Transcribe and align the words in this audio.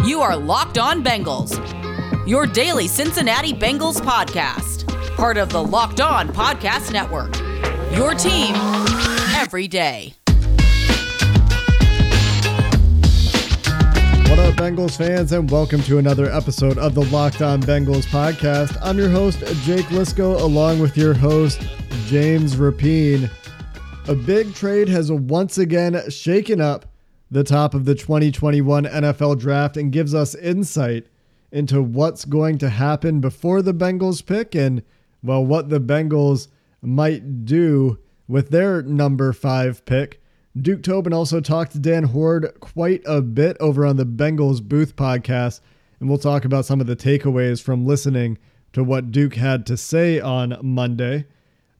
You 0.00 0.20
are 0.20 0.36
Locked 0.36 0.78
On 0.78 1.04
Bengals, 1.04 1.56
your 2.26 2.44
daily 2.44 2.88
Cincinnati 2.88 3.52
Bengals 3.52 4.00
podcast, 4.00 4.88
part 5.16 5.36
of 5.36 5.50
the 5.50 5.62
Locked 5.62 6.00
On 6.00 6.28
Podcast 6.28 6.92
Network. 6.92 7.36
Your 7.96 8.12
team 8.14 8.52
every 9.36 9.68
day. 9.68 10.14
What 14.28 14.40
up, 14.40 14.54
Bengals 14.54 14.96
fans, 14.96 15.30
and 15.30 15.48
welcome 15.48 15.80
to 15.82 15.98
another 15.98 16.26
episode 16.32 16.78
of 16.78 16.94
the 16.94 17.04
Locked 17.04 17.40
On 17.40 17.62
Bengals 17.62 18.06
podcast. 18.06 18.76
I'm 18.82 18.98
your 18.98 19.10
host, 19.10 19.38
Jake 19.62 19.86
Liskow, 19.86 20.40
along 20.40 20.80
with 20.80 20.96
your 20.96 21.14
host, 21.14 21.60
James 22.06 22.56
Rapien. 22.56 23.30
A 24.08 24.16
big 24.16 24.52
trade 24.52 24.88
has 24.88 25.12
once 25.12 25.58
again 25.58 26.10
shaken 26.10 26.60
up 26.60 26.86
the 27.32 27.42
top 27.42 27.72
of 27.72 27.86
the 27.86 27.94
2021 27.94 28.84
NFL 28.84 29.40
draft 29.40 29.78
and 29.78 29.90
gives 29.90 30.14
us 30.14 30.34
insight 30.34 31.06
into 31.50 31.80
what's 31.82 32.26
going 32.26 32.58
to 32.58 32.68
happen 32.68 33.22
before 33.22 33.62
the 33.62 33.72
Bengals 33.72 34.24
pick 34.24 34.54
and, 34.54 34.82
well, 35.22 35.42
what 35.42 35.70
the 35.70 35.80
Bengals 35.80 36.48
might 36.82 37.46
do 37.46 37.98
with 38.28 38.50
their 38.50 38.82
number 38.82 39.32
five 39.32 39.82
pick. 39.86 40.20
Duke 40.60 40.82
Tobin 40.82 41.14
also 41.14 41.40
talked 41.40 41.72
to 41.72 41.78
Dan 41.78 42.04
Hoard 42.04 42.52
quite 42.60 43.00
a 43.06 43.22
bit 43.22 43.56
over 43.60 43.86
on 43.86 43.96
the 43.96 44.04
Bengals 44.04 44.62
Booth 44.62 44.94
podcast, 44.94 45.62
and 46.00 46.10
we'll 46.10 46.18
talk 46.18 46.44
about 46.44 46.66
some 46.66 46.82
of 46.82 46.86
the 46.86 46.96
takeaways 46.96 47.62
from 47.62 47.86
listening 47.86 48.36
to 48.74 48.84
what 48.84 49.10
Duke 49.10 49.36
had 49.36 49.64
to 49.66 49.78
say 49.78 50.20
on 50.20 50.58
Monday. 50.60 51.24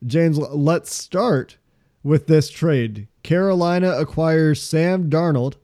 James, 0.06 0.38
let's 0.38 0.94
start 0.94 1.58
with 2.02 2.26
this 2.26 2.50
trade. 2.50 3.08
Carolina 3.22 3.90
acquires 3.98 4.62
Sam 4.62 5.08
Darnold 5.08 5.54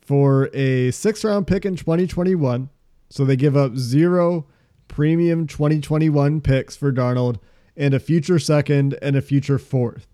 for 0.00 0.50
a 0.54 0.90
six 0.90 1.24
round 1.24 1.46
pick 1.46 1.64
in 1.64 1.76
2021. 1.76 2.70
So 3.10 3.24
they 3.24 3.36
give 3.36 3.56
up 3.56 3.76
zero 3.76 4.46
premium 4.86 5.46
2021 5.46 6.40
picks 6.40 6.76
for 6.76 6.92
Darnold 6.92 7.38
and 7.76 7.94
a 7.94 8.00
future 8.00 8.38
second 8.38 8.98
and 9.00 9.16
a 9.16 9.22
future 9.22 9.58
fourth. 9.58 10.06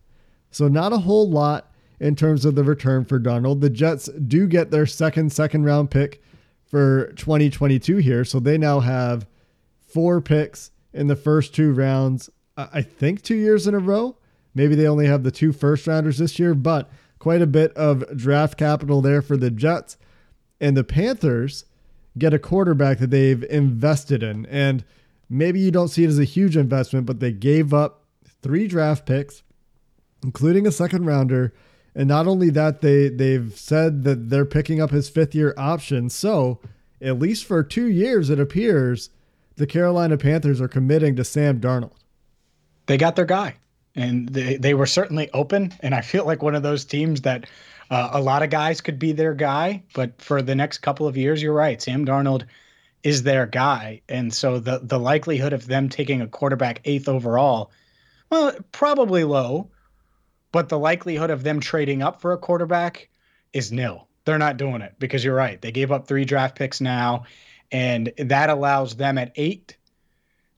So 0.50 0.68
not 0.68 0.92
a 0.92 0.98
whole 0.98 1.28
lot 1.28 1.72
in 1.98 2.14
terms 2.14 2.44
of 2.44 2.54
the 2.54 2.64
return 2.64 3.04
for 3.04 3.18
Darnold. 3.18 3.60
The 3.60 3.70
Jets 3.70 4.06
do 4.06 4.46
get 4.46 4.70
their 4.70 4.86
second 4.86 5.32
second 5.32 5.64
round 5.64 5.90
pick 5.90 6.22
for 6.66 7.12
2022 7.16 7.96
here. 7.96 8.24
So 8.24 8.38
they 8.38 8.58
now 8.58 8.80
have 8.80 9.26
four 9.78 10.20
picks 10.20 10.70
in 10.92 11.06
the 11.06 11.16
first 11.16 11.54
two 11.54 11.72
rounds, 11.72 12.30
I 12.56 12.82
think 12.82 13.22
two 13.22 13.36
years 13.36 13.66
in 13.66 13.74
a 13.74 13.78
row. 13.78 14.16
Maybe 14.54 14.74
they 14.74 14.86
only 14.86 15.06
have 15.06 15.24
the 15.24 15.30
two 15.30 15.52
first 15.52 15.86
rounders 15.86 16.18
this 16.18 16.38
year, 16.38 16.54
but 16.54 16.90
quite 17.18 17.42
a 17.42 17.46
bit 17.46 17.72
of 17.72 18.16
draft 18.16 18.56
capital 18.58 19.00
there 19.00 19.22
for 19.22 19.36
the 19.36 19.50
Jets. 19.50 19.96
And 20.60 20.76
the 20.76 20.84
Panthers 20.84 21.64
get 22.16 22.34
a 22.34 22.38
quarterback 22.38 22.98
that 22.98 23.10
they've 23.10 23.42
invested 23.44 24.22
in. 24.22 24.46
And 24.46 24.84
maybe 25.28 25.58
you 25.58 25.70
don't 25.70 25.88
see 25.88 26.04
it 26.04 26.08
as 26.08 26.18
a 26.18 26.24
huge 26.24 26.56
investment, 26.56 27.06
but 27.06 27.20
they 27.20 27.32
gave 27.32 27.74
up 27.74 28.04
three 28.42 28.68
draft 28.68 29.06
picks, 29.06 29.42
including 30.22 30.66
a 30.66 30.72
second 30.72 31.06
rounder. 31.06 31.52
And 31.94 32.08
not 32.08 32.26
only 32.26 32.50
that, 32.50 32.80
they 32.80 33.08
they've 33.08 33.56
said 33.56 34.04
that 34.04 34.30
they're 34.30 34.44
picking 34.44 34.80
up 34.80 34.90
his 34.90 35.08
fifth 35.08 35.34
year 35.34 35.54
option. 35.56 36.10
So 36.10 36.60
at 37.00 37.18
least 37.18 37.44
for 37.44 37.62
two 37.62 37.86
years, 37.86 38.30
it 38.30 38.38
appears 38.38 39.10
the 39.56 39.66
Carolina 39.66 40.16
Panthers 40.16 40.60
are 40.60 40.68
committing 40.68 41.16
to 41.16 41.24
Sam 41.24 41.60
Darnold. 41.60 41.92
They 42.86 42.96
got 42.96 43.16
their 43.16 43.24
guy 43.24 43.56
and 43.94 44.28
they, 44.28 44.56
they 44.56 44.74
were 44.74 44.86
certainly 44.86 45.30
open. 45.32 45.72
And 45.80 45.94
I 45.94 46.00
feel 46.00 46.24
like 46.24 46.42
one 46.42 46.54
of 46.54 46.62
those 46.62 46.84
teams 46.84 47.22
that 47.22 47.46
uh, 47.90 48.10
a 48.12 48.20
lot 48.20 48.42
of 48.42 48.50
guys 48.50 48.80
could 48.80 48.98
be 48.98 49.12
their 49.12 49.34
guy, 49.34 49.82
but 49.94 50.20
for 50.20 50.42
the 50.42 50.54
next 50.54 50.78
couple 50.78 51.06
of 51.06 51.16
years, 51.16 51.42
you're 51.42 51.52
right. 51.52 51.80
Sam 51.80 52.04
Darnold 52.04 52.44
is 53.02 53.22
their 53.22 53.46
guy, 53.46 54.00
and 54.08 54.32
so 54.32 54.58
the 54.58 54.80
the 54.82 54.98
likelihood 54.98 55.52
of 55.52 55.66
them 55.66 55.90
taking 55.90 56.22
a 56.22 56.26
quarterback 56.26 56.80
eighth 56.86 57.06
overall, 57.06 57.70
well, 58.30 58.54
probably 58.72 59.24
low, 59.24 59.70
but 60.52 60.70
the 60.70 60.78
likelihood 60.78 61.30
of 61.30 61.42
them 61.42 61.60
trading 61.60 62.02
up 62.02 62.22
for 62.22 62.32
a 62.32 62.38
quarterback 62.38 63.10
is 63.52 63.70
nil. 63.70 64.08
They're 64.24 64.38
not 64.38 64.56
doing 64.56 64.80
it 64.80 64.94
because 64.98 65.22
you're 65.22 65.34
right. 65.34 65.60
They 65.60 65.70
gave 65.70 65.92
up 65.92 66.08
three 66.08 66.24
draft 66.24 66.56
picks 66.56 66.80
now, 66.80 67.24
and 67.70 68.10
that 68.16 68.48
allows 68.48 68.96
them 68.96 69.18
at 69.18 69.32
eight 69.36 69.76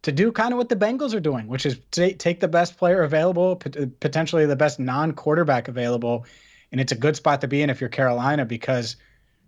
to 0.06 0.12
do 0.12 0.31
kind 0.31 0.53
of 0.53 0.56
what 0.56 0.69
the 0.69 0.77
Bengals 0.77 1.15
are 1.15 1.21
doing, 1.21 1.49
which 1.49 1.67
is 1.67 1.81
take 1.91 2.39
the 2.39 2.47
best 2.47 2.78
player 2.78 3.03
available, 3.03 3.56
potentially 3.56 4.47
the 4.47 4.55
best 4.55 4.78
non-quarterback 4.78 5.67
available, 5.67 6.25
and 6.71 6.81
it's 6.81 6.93
a 6.93 6.94
good 6.97 7.17
spot 7.17 7.41
to 7.41 7.49
be 7.49 7.61
in 7.61 7.71
if 7.71 7.81
you're 7.81 7.91
Carolina 7.91 8.47
because 8.47 8.95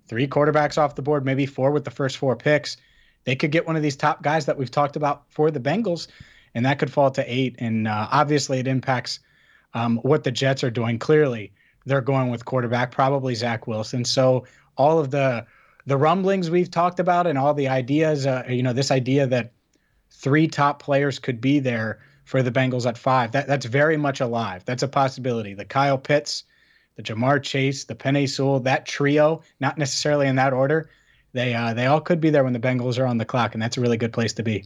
three 0.08 0.26
quarterbacks 0.26 0.76
off 0.76 0.96
the 0.96 1.02
board, 1.02 1.24
maybe 1.24 1.46
four 1.46 1.70
with 1.70 1.84
the 1.84 1.92
first 1.92 2.16
four 2.16 2.34
picks, 2.34 2.76
they 3.22 3.36
could 3.36 3.52
get 3.52 3.68
one 3.68 3.76
of 3.76 3.82
these 3.82 3.94
top 3.94 4.20
guys 4.24 4.46
that 4.46 4.58
we've 4.58 4.68
talked 4.68 4.96
about 4.96 5.30
for 5.30 5.52
the 5.52 5.60
Bengals, 5.60 6.08
and 6.56 6.66
that 6.66 6.80
could 6.80 6.90
fall 6.90 7.12
to 7.12 7.32
eight. 7.32 7.54
And 7.60 7.86
uh, 7.86 8.08
obviously, 8.10 8.58
it 8.58 8.66
impacts 8.66 9.20
um, 9.74 9.98
what 9.98 10.24
the 10.24 10.32
Jets 10.32 10.64
are 10.64 10.72
doing. 10.72 10.98
Clearly, 10.98 11.52
they're 11.86 12.00
going 12.00 12.30
with 12.32 12.44
quarterback, 12.44 12.90
probably 12.90 13.36
Zach 13.36 13.68
Wilson. 13.68 14.04
So 14.04 14.44
all 14.76 14.98
of 14.98 15.12
the 15.12 15.46
the 15.86 15.96
rumblings 15.96 16.50
we've 16.50 16.70
talked 16.70 16.98
about 16.98 17.28
and 17.28 17.38
all 17.38 17.54
the 17.54 17.68
ideas, 17.68 18.26
uh, 18.26 18.42
you 18.48 18.62
know, 18.62 18.72
this 18.72 18.90
idea 18.90 19.26
that 19.28 19.52
three 20.10 20.48
top 20.48 20.82
players 20.82 21.18
could 21.18 21.40
be 21.40 21.60
there 21.60 21.98
for 22.24 22.42
the 22.42 22.52
Bengals 22.52 22.86
at 22.86 22.98
five. 22.98 23.32
That 23.32 23.46
that's 23.46 23.66
very 23.66 23.96
much 23.96 24.20
alive. 24.20 24.64
That's 24.64 24.82
a 24.82 24.88
possibility. 24.88 25.54
The 25.54 25.64
Kyle 25.64 25.98
Pitts, 25.98 26.44
the 26.96 27.02
Ja'Marr 27.02 27.42
Chase, 27.42 27.84
the 27.84 27.94
Penei 27.94 28.28
Sewell, 28.28 28.60
that 28.60 28.86
trio, 28.86 29.42
not 29.60 29.78
necessarily 29.78 30.26
in 30.26 30.36
that 30.36 30.52
order. 30.52 30.90
They 31.32 31.54
uh, 31.54 31.74
they 31.74 31.86
all 31.86 32.00
could 32.00 32.20
be 32.20 32.30
there 32.30 32.44
when 32.44 32.52
the 32.52 32.60
Bengals 32.60 32.98
are 32.98 33.06
on 33.06 33.18
the 33.18 33.24
clock, 33.24 33.54
and 33.54 33.62
that's 33.62 33.76
a 33.76 33.80
really 33.80 33.96
good 33.96 34.12
place 34.12 34.32
to 34.34 34.42
be. 34.42 34.64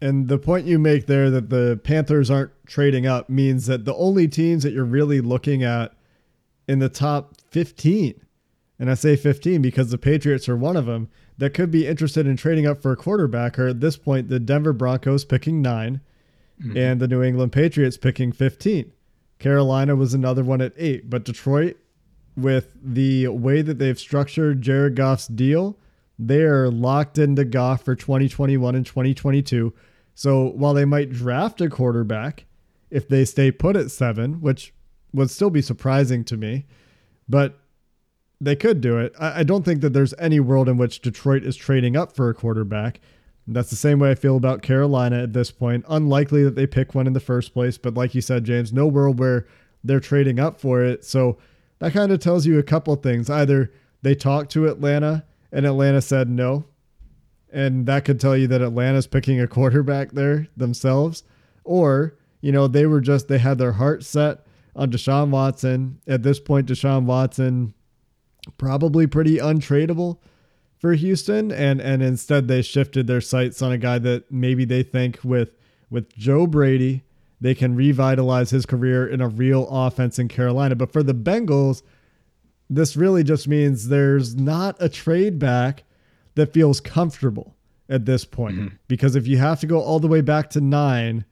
And 0.00 0.26
the 0.26 0.38
point 0.38 0.66
you 0.66 0.80
make 0.80 1.06
there 1.06 1.30
that 1.30 1.48
the 1.48 1.80
Panthers 1.84 2.28
aren't 2.28 2.50
trading 2.66 3.06
up 3.06 3.30
means 3.30 3.66
that 3.66 3.84
the 3.84 3.94
only 3.94 4.26
teams 4.26 4.64
that 4.64 4.72
you're 4.72 4.84
really 4.84 5.20
looking 5.20 5.62
at 5.62 5.94
in 6.66 6.80
the 6.80 6.88
top 6.88 7.36
15, 7.50 8.20
and 8.80 8.90
I 8.90 8.94
say 8.94 9.14
15 9.14 9.62
because 9.62 9.92
the 9.92 9.98
Patriots 9.98 10.48
are 10.48 10.56
one 10.56 10.76
of 10.76 10.86
them, 10.86 11.08
that 11.38 11.54
could 11.54 11.70
be 11.70 11.86
interested 11.86 12.26
in 12.26 12.36
trading 12.36 12.66
up 12.66 12.82
for 12.82 12.92
a 12.92 12.96
quarterback 12.96 13.58
are 13.58 13.68
at 13.68 13.80
this 13.80 13.96
point 13.96 14.28
the 14.28 14.40
Denver 14.40 14.72
Broncos 14.72 15.24
picking 15.24 15.62
9 15.62 16.00
mm-hmm. 16.60 16.76
and 16.76 17.00
the 17.00 17.08
New 17.08 17.22
England 17.22 17.52
Patriots 17.52 17.96
picking 17.96 18.32
15. 18.32 18.92
Carolina 19.38 19.96
was 19.96 20.14
another 20.14 20.44
one 20.44 20.60
at 20.60 20.72
8, 20.76 21.10
but 21.10 21.24
Detroit 21.24 21.76
with 22.36 22.72
the 22.82 23.28
way 23.28 23.62
that 23.62 23.78
they've 23.78 23.98
structured 23.98 24.62
Jared 24.62 24.94
Goff's 24.94 25.26
deal, 25.26 25.76
they 26.18 26.42
are 26.42 26.70
locked 26.70 27.18
into 27.18 27.44
Goff 27.44 27.84
for 27.84 27.94
2021 27.94 28.74
and 28.74 28.86
2022. 28.86 29.72
So 30.14 30.44
while 30.50 30.74
they 30.74 30.84
might 30.84 31.10
draft 31.10 31.60
a 31.60 31.68
quarterback 31.68 32.46
if 32.90 33.08
they 33.08 33.24
stay 33.24 33.50
put 33.50 33.74
at 33.76 33.90
7, 33.90 34.40
which 34.40 34.72
would 35.12 35.30
still 35.30 35.50
be 35.50 35.62
surprising 35.62 36.24
to 36.24 36.36
me, 36.36 36.66
but 37.28 37.58
they 38.42 38.56
could 38.56 38.80
do 38.80 38.98
it. 38.98 39.14
I, 39.20 39.40
I 39.40 39.42
don't 39.44 39.64
think 39.64 39.80
that 39.82 39.92
there's 39.92 40.14
any 40.18 40.40
world 40.40 40.68
in 40.68 40.76
which 40.76 41.00
Detroit 41.00 41.44
is 41.44 41.54
trading 41.54 41.96
up 41.96 42.14
for 42.16 42.28
a 42.28 42.34
quarterback. 42.34 43.00
That's 43.46 43.70
the 43.70 43.76
same 43.76 44.00
way 44.00 44.10
I 44.10 44.14
feel 44.16 44.36
about 44.36 44.62
Carolina 44.62 45.22
at 45.22 45.32
this 45.32 45.50
point. 45.50 45.84
Unlikely 45.88 46.42
that 46.44 46.56
they 46.56 46.66
pick 46.66 46.94
one 46.94 47.06
in 47.06 47.12
the 47.12 47.20
first 47.20 47.52
place, 47.52 47.78
but 47.78 47.94
like 47.94 48.14
you 48.14 48.20
said, 48.20 48.44
James, 48.44 48.72
no 48.72 48.86
world 48.86 49.18
where 49.18 49.46
they're 49.84 50.00
trading 50.00 50.40
up 50.40 50.60
for 50.60 50.82
it. 50.82 51.04
So 51.04 51.38
that 51.78 51.92
kind 51.92 52.10
of 52.10 52.18
tells 52.18 52.44
you 52.44 52.58
a 52.58 52.64
couple 52.64 52.94
things. 52.96 53.30
Either 53.30 53.72
they 54.02 54.14
talked 54.14 54.50
to 54.52 54.66
Atlanta 54.66 55.24
and 55.52 55.64
Atlanta 55.64 56.02
said 56.02 56.28
no, 56.28 56.64
and 57.52 57.86
that 57.86 58.04
could 58.04 58.20
tell 58.20 58.36
you 58.36 58.48
that 58.48 58.62
Atlanta's 58.62 59.06
picking 59.06 59.40
a 59.40 59.46
quarterback 59.46 60.12
there 60.12 60.48
themselves, 60.56 61.22
or 61.64 62.16
you 62.40 62.50
know 62.50 62.66
they 62.66 62.86
were 62.86 63.00
just 63.00 63.28
they 63.28 63.38
had 63.38 63.58
their 63.58 63.72
heart 63.72 64.04
set 64.04 64.46
on 64.74 64.90
Deshaun 64.90 65.30
Watson. 65.30 66.00
At 66.06 66.22
this 66.22 66.40
point, 66.40 66.68
Deshaun 66.68 67.04
Watson 67.04 67.74
probably 68.58 69.06
pretty 69.06 69.36
untradeable 69.38 70.18
for 70.78 70.94
Houston 70.94 71.52
and 71.52 71.80
and 71.80 72.02
instead 72.02 72.48
they 72.48 72.60
shifted 72.60 73.06
their 73.06 73.20
sights 73.20 73.62
on 73.62 73.70
a 73.70 73.78
guy 73.78 73.98
that 74.00 74.30
maybe 74.32 74.64
they 74.64 74.82
think 74.82 75.20
with 75.22 75.54
with 75.90 76.12
Joe 76.16 76.46
Brady 76.46 77.04
they 77.40 77.54
can 77.54 77.74
revitalize 77.74 78.50
his 78.50 78.66
career 78.66 79.06
in 79.06 79.20
a 79.20 79.28
real 79.28 79.68
offense 79.68 80.18
in 80.18 80.28
Carolina. 80.28 80.76
But 80.76 80.92
for 80.92 81.02
the 81.02 81.14
Bengals 81.14 81.82
this 82.68 82.96
really 82.96 83.22
just 83.22 83.46
means 83.46 83.88
there's 83.88 84.34
not 84.34 84.76
a 84.80 84.88
trade 84.88 85.38
back 85.38 85.84
that 86.34 86.52
feels 86.52 86.80
comfortable 86.80 87.54
at 87.88 88.06
this 88.06 88.24
point. 88.24 88.56
Mm-hmm. 88.56 88.76
because 88.88 89.14
if 89.14 89.26
you 89.26 89.36
have 89.38 89.60
to 89.60 89.66
go 89.66 89.80
all 89.80 90.00
the 90.00 90.08
way 90.08 90.20
back 90.20 90.50
to 90.50 90.60
9 90.60 91.24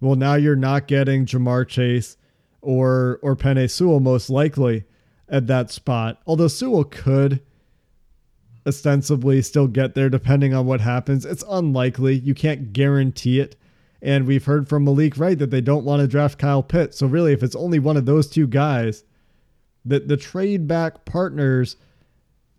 well 0.00 0.16
now 0.16 0.34
you're 0.34 0.56
not 0.56 0.86
getting 0.86 1.24
Ja'Marr 1.24 1.66
Chase 1.66 2.18
or 2.60 3.20
or 3.22 3.36
Penei 3.36 3.70
Sewell 3.70 4.00
most 4.00 4.28
likely 4.28 4.84
at 5.28 5.46
that 5.46 5.70
spot. 5.70 6.20
Although 6.26 6.48
Sewell 6.48 6.84
could 6.84 7.40
ostensibly 8.66 9.40
still 9.42 9.66
get 9.66 9.94
there 9.94 10.10
depending 10.10 10.54
on 10.54 10.66
what 10.66 10.80
happens. 10.80 11.24
It's 11.24 11.44
unlikely. 11.48 12.16
You 12.16 12.34
can't 12.34 12.72
guarantee 12.72 13.40
it. 13.40 13.56
And 14.00 14.26
we've 14.26 14.44
heard 14.44 14.68
from 14.68 14.84
Malik 14.84 15.18
Wright 15.18 15.38
that 15.38 15.50
they 15.50 15.60
don't 15.60 15.84
want 15.84 16.00
to 16.00 16.06
draft 16.06 16.38
Kyle 16.38 16.62
Pitts. 16.62 16.98
So 16.98 17.06
really, 17.06 17.32
if 17.32 17.42
it's 17.42 17.56
only 17.56 17.78
one 17.78 17.96
of 17.96 18.06
those 18.06 18.28
two 18.28 18.46
guys, 18.46 19.04
that 19.84 20.06
the 20.06 20.16
trade 20.16 20.68
back 20.68 21.04
partners, 21.04 21.76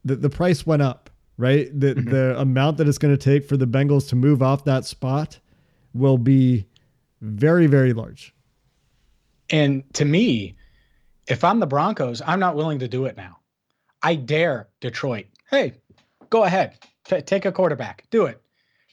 the, 0.04 0.16
the 0.16 0.30
price 0.30 0.66
went 0.66 0.82
up 0.82 1.10
right? 1.40 1.68
The 1.80 1.96
mm-hmm. 1.96 2.10
the 2.12 2.40
amount 2.40 2.78
that 2.78 2.88
it's 2.88 3.00
going 3.00 3.16
to 3.16 3.24
take 3.24 3.48
for 3.48 3.58
the 3.58 3.66
Bengals 3.66 4.10
to 4.10 4.16
move 4.16 4.44
off 4.44 4.66
that 4.66 4.86
spot 4.86 5.40
will 5.96 6.20
be 6.20 6.68
very 7.22 7.66
very 7.66 7.94
large. 7.94 8.36
And 9.50 9.92
to 9.96 10.06
me, 10.06 10.56
if 11.30 11.44
I'm 11.44 11.60
the 11.60 11.68
Broncos, 11.68 12.22
I'm 12.26 12.40
not 12.40 12.56
willing 12.56 12.80
to 12.80 12.88
do 12.88 13.06
it 13.06 13.16
now. 13.16 13.38
I 14.02 14.16
dare 14.16 14.68
Detroit. 14.82 15.28
Hey, 15.50 15.74
go 16.30 16.44
ahead. 16.44 16.78
T- 17.06 17.22
take 17.22 17.46
a 17.46 17.52
quarterback. 17.52 18.06
Do 18.10 18.26
it. 18.26 18.42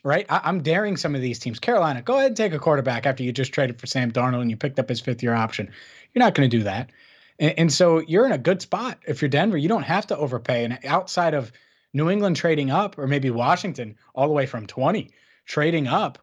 Right? 0.04 0.26
I- 0.28 0.48
am 0.48 0.62
daring 0.62 0.96
some 0.96 1.14
of 1.14 1.22
these 1.22 1.38
teams. 1.38 1.58
Carolina, 1.58 2.02
go 2.02 2.14
ahead 2.14 2.28
and 2.28 2.36
take 2.36 2.52
a 2.52 2.58
quarterback 2.58 3.06
after 3.06 3.22
you 3.22 3.32
just 3.32 3.52
traded 3.52 3.80
for 3.80 3.86
Sam 3.86 4.12
Darnold 4.12 4.42
and 4.42 4.50
you 4.50 4.56
picked 4.56 4.78
up 4.78 4.88
his 4.88 5.00
fifth 5.00 5.22
year 5.22 5.34
option. 5.34 5.70
You're 6.12 6.24
not 6.24 6.34
going 6.34 6.48
to 6.48 6.56
do 6.56 6.64
that. 6.64 6.90
And, 7.38 7.54
and 7.58 7.72
so 7.72 8.00
you're 8.00 8.26
in 8.26 8.32
a 8.32 8.38
good 8.38 8.60
spot. 8.60 8.98
If 9.06 9.22
you're 9.22 9.28
Denver, 9.28 9.56
you 9.56 9.68
don't 9.68 9.82
have 9.82 10.06
to 10.08 10.16
overpay. 10.16 10.64
And 10.64 10.78
outside 10.84 11.34
of 11.34 11.50
New 11.94 12.10
England 12.10 12.36
trading 12.36 12.70
up, 12.70 12.98
or 12.98 13.06
maybe 13.06 13.30
Washington 13.30 13.96
all 14.14 14.28
the 14.28 14.34
way 14.34 14.46
from 14.46 14.66
20 14.66 15.10
trading 15.46 15.86
up, 15.86 16.18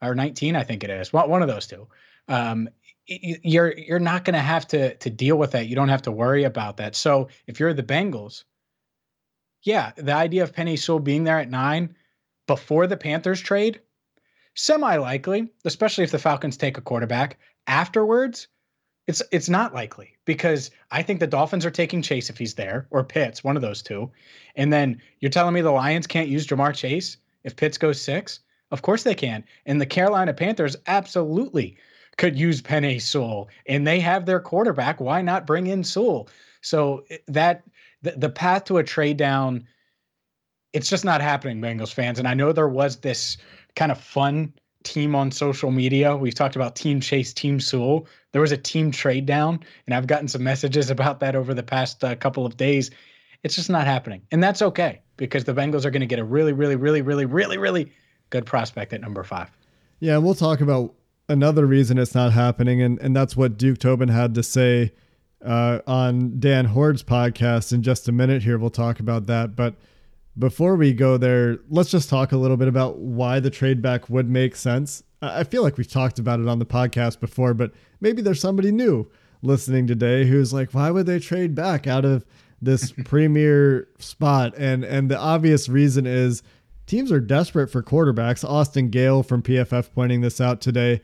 or 0.00 0.14
19, 0.14 0.54
I 0.54 0.62
think 0.62 0.84
it 0.84 0.90
is, 0.90 1.12
one 1.12 1.42
of 1.42 1.48
those 1.48 1.66
two. 1.66 1.88
Um, 2.28 2.68
you're 3.06 3.76
you're 3.78 3.98
not 3.98 4.24
going 4.24 4.34
to 4.34 4.40
have 4.40 4.66
to 4.68 4.94
to 4.96 5.10
deal 5.10 5.36
with 5.36 5.52
that. 5.52 5.68
You 5.68 5.76
don't 5.76 5.88
have 5.88 6.02
to 6.02 6.12
worry 6.12 6.44
about 6.44 6.78
that. 6.78 6.96
So 6.96 7.28
if 7.46 7.60
you're 7.60 7.74
the 7.74 7.82
Bengals, 7.82 8.44
yeah, 9.62 9.92
the 9.96 10.14
idea 10.14 10.42
of 10.42 10.52
Penei 10.52 10.78
Sewell 10.78 10.98
being 10.98 11.24
there 11.24 11.38
at 11.38 11.50
nine 11.50 11.94
before 12.46 12.86
the 12.86 12.96
Panthers 12.96 13.40
trade, 13.40 13.80
semi 14.54 14.96
likely, 14.96 15.48
especially 15.64 16.04
if 16.04 16.10
the 16.10 16.18
Falcons 16.18 16.56
take 16.56 16.78
a 16.78 16.82
quarterback. 16.82 17.38
Afterwards, 17.68 18.48
it's 19.06 19.22
it's 19.30 19.48
not 19.48 19.74
likely 19.74 20.16
because 20.24 20.70
I 20.90 21.02
think 21.02 21.20
the 21.20 21.26
Dolphins 21.26 21.64
are 21.64 21.70
taking 21.70 22.02
Chase 22.02 22.28
if 22.28 22.38
he's 22.38 22.54
there 22.54 22.88
or 22.90 23.04
Pitts, 23.04 23.44
one 23.44 23.56
of 23.56 23.62
those 23.62 23.82
two. 23.82 24.10
And 24.56 24.72
then 24.72 25.00
you're 25.20 25.30
telling 25.30 25.54
me 25.54 25.60
the 25.60 25.70
Lions 25.70 26.06
can't 26.06 26.28
use 26.28 26.46
Ja'Marr 26.46 26.74
Chase 26.74 27.18
if 27.44 27.54
Pitts 27.56 27.78
goes 27.78 28.00
six? 28.00 28.40
Of 28.72 28.82
course 28.82 29.04
they 29.04 29.14
can. 29.14 29.44
And 29.64 29.80
the 29.80 29.86
Carolina 29.86 30.34
Panthers 30.34 30.76
absolutely 30.88 31.76
could 32.16 32.38
use 32.38 32.62
Penei 32.62 33.00
Sewell, 33.00 33.48
and 33.66 33.86
they 33.86 34.00
have 34.00 34.26
their 34.26 34.40
quarterback. 34.40 35.00
Why 35.00 35.22
not 35.22 35.46
bring 35.46 35.66
in 35.66 35.84
Sewell? 35.84 36.28
So 36.62 37.04
eh, 37.10 37.18
that 37.28 37.64
the, 38.02 38.12
the 38.12 38.30
path 38.30 38.64
to 38.64 38.78
a 38.78 38.84
trade 38.84 39.16
down, 39.16 39.66
it's 40.72 40.88
just 40.88 41.04
not 41.04 41.20
happening, 41.20 41.60
Bengals 41.60 41.92
fans. 41.92 42.18
And 42.18 42.26
I 42.26 42.34
know 42.34 42.52
there 42.52 42.68
was 42.68 42.96
this 42.98 43.36
kind 43.74 43.92
of 43.92 44.00
fun 44.00 44.52
team 44.82 45.14
on 45.14 45.30
social 45.30 45.70
media. 45.70 46.16
We've 46.16 46.34
talked 46.34 46.56
about 46.56 46.76
Team 46.76 47.00
Chase, 47.00 47.32
Team 47.32 47.60
Sewell. 47.60 48.06
There 48.32 48.40
was 48.40 48.52
a 48.52 48.56
team 48.56 48.90
trade 48.90 49.26
down, 49.26 49.60
and 49.86 49.94
I've 49.94 50.06
gotten 50.06 50.28
some 50.28 50.42
messages 50.42 50.90
about 50.96 51.20
that 51.20 51.36
over 51.36 51.54
the 51.54 51.62
past 51.62 52.02
uh, 52.02 52.14
couple 52.16 52.46
of 52.46 52.56
days. 52.56 52.90
It's 53.42 53.54
just 53.54 53.70
not 53.70 53.86
happening, 53.86 54.22
and 54.32 54.42
that's 54.42 54.62
okay 54.62 55.00
because 55.16 55.44
the 55.44 55.54
Bengals 55.54 55.84
are 55.84 55.90
going 55.90 56.00
to 56.00 56.06
get 56.06 56.18
a 56.18 56.24
really, 56.24 56.52
really, 56.52 56.76
really, 56.76 57.02
really, 57.02 57.26
really, 57.26 57.58
really 57.58 57.92
good 58.30 58.44
prospect 58.44 58.92
at 58.92 59.00
number 59.00 59.22
five. 59.22 59.50
Yeah, 60.00 60.18
we'll 60.18 60.34
talk 60.34 60.60
about 60.60 60.94
another 61.28 61.66
reason 61.66 61.98
it's 61.98 62.14
not 62.14 62.32
happening, 62.32 62.82
and, 62.82 62.98
and 63.00 63.14
that's 63.14 63.36
what 63.36 63.56
Duke 63.56 63.78
Tobin 63.78 64.08
had 64.08 64.34
to 64.34 64.42
say 64.42 64.92
uh, 65.44 65.80
on 65.86 66.38
Dan 66.38 66.66
Hoard's 66.66 67.02
podcast 67.02 67.72
in 67.72 67.82
just 67.82 68.08
a 68.08 68.12
minute 68.12 68.42
here. 68.42 68.58
We'll 68.58 68.70
talk 68.70 69.00
about 69.00 69.26
that. 69.26 69.56
But 69.56 69.74
before 70.38 70.76
we 70.76 70.92
go 70.92 71.16
there, 71.16 71.58
let's 71.68 71.90
just 71.90 72.08
talk 72.08 72.32
a 72.32 72.36
little 72.36 72.56
bit 72.56 72.68
about 72.68 72.98
why 72.98 73.40
the 73.40 73.50
trade 73.50 73.80
back 73.82 74.08
would 74.10 74.28
make 74.28 74.56
sense. 74.56 75.02
I 75.22 75.44
feel 75.44 75.62
like 75.62 75.78
we've 75.78 75.90
talked 75.90 76.18
about 76.18 76.40
it 76.40 76.48
on 76.48 76.58
the 76.58 76.66
podcast 76.66 77.20
before, 77.20 77.54
but 77.54 77.72
maybe 78.00 78.20
there's 78.20 78.40
somebody 78.40 78.70
new 78.70 79.10
listening 79.42 79.86
today 79.86 80.26
who's 80.26 80.52
like, 80.52 80.74
why 80.74 80.90
would 80.90 81.06
they 81.06 81.18
trade 81.18 81.54
back 81.54 81.86
out 81.86 82.04
of 82.04 82.26
this 82.60 82.92
premier 83.04 83.88
spot? 83.98 84.54
And 84.58 84.84
and 84.84 85.10
the 85.10 85.18
obvious 85.18 85.68
reason 85.68 86.06
is 86.06 86.42
teams 86.86 87.10
are 87.10 87.20
desperate 87.20 87.68
for 87.68 87.82
quarterbacks. 87.82 88.48
Austin 88.48 88.90
Gayle 88.90 89.22
from 89.22 89.42
PFF 89.42 89.90
pointing 89.94 90.20
this 90.20 90.40
out 90.40 90.60
today 90.60 91.00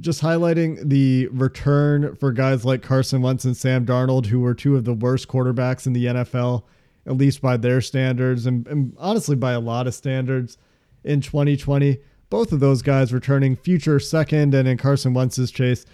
just 0.00 0.22
highlighting 0.22 0.88
the 0.88 1.28
return 1.28 2.14
for 2.16 2.32
guys 2.32 2.64
like 2.64 2.82
Carson 2.82 3.22
Wentz 3.22 3.44
and 3.44 3.56
Sam 3.56 3.86
Darnold, 3.86 4.26
who 4.26 4.40
were 4.40 4.54
two 4.54 4.76
of 4.76 4.84
the 4.84 4.92
worst 4.92 5.28
quarterbacks 5.28 5.86
in 5.86 5.92
the 5.92 6.06
NFL, 6.06 6.64
at 7.06 7.16
least 7.16 7.40
by 7.40 7.56
their 7.56 7.80
standards, 7.80 8.46
and, 8.46 8.66
and 8.66 8.94
honestly 8.98 9.36
by 9.36 9.52
a 9.52 9.60
lot 9.60 9.86
of 9.86 9.94
standards 9.94 10.58
in 11.04 11.20
2020. 11.20 11.98
Both 12.28 12.52
of 12.52 12.60
those 12.60 12.82
guys 12.82 13.12
returning 13.12 13.56
future 13.56 14.00
second, 14.00 14.54
and 14.54 14.68
in 14.68 14.76
Carson 14.76 15.14
Wentz's 15.14 15.50
chase, 15.50 15.86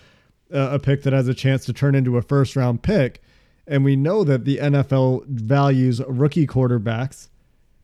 uh, 0.52 0.70
a 0.72 0.78
pick 0.78 1.02
that 1.02 1.12
has 1.12 1.28
a 1.28 1.34
chance 1.34 1.64
to 1.66 1.72
turn 1.72 1.94
into 1.94 2.16
a 2.16 2.22
first 2.22 2.56
round 2.56 2.82
pick. 2.82 3.22
And 3.66 3.84
we 3.84 3.96
know 3.96 4.24
that 4.24 4.44
the 4.44 4.56
NFL 4.56 5.26
values 5.26 6.00
rookie 6.08 6.46
quarterbacks 6.46 7.28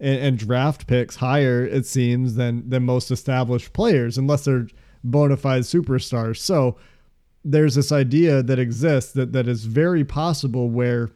and, 0.01 0.19
and 0.19 0.39
draft 0.39 0.87
picks 0.87 1.17
higher, 1.17 1.65
it 1.65 1.87
seems, 1.87 2.35
than 2.35 2.69
than 2.69 2.85
most 2.85 3.11
established 3.11 3.73
players, 3.73 4.19
unless 4.19 4.45
they're 4.45 4.67
bona 5.05 5.37
fide 5.37 5.63
superstars. 5.63 6.39
So 6.39 6.77
there's 7.45 7.75
this 7.75 7.93
idea 7.93 8.43
that 8.43 8.59
exists 8.59 9.13
that, 9.13 9.33
that 9.33 9.49
is 9.49 9.65
very 9.65 10.05
possible 10.05 10.69
where 10.69 11.11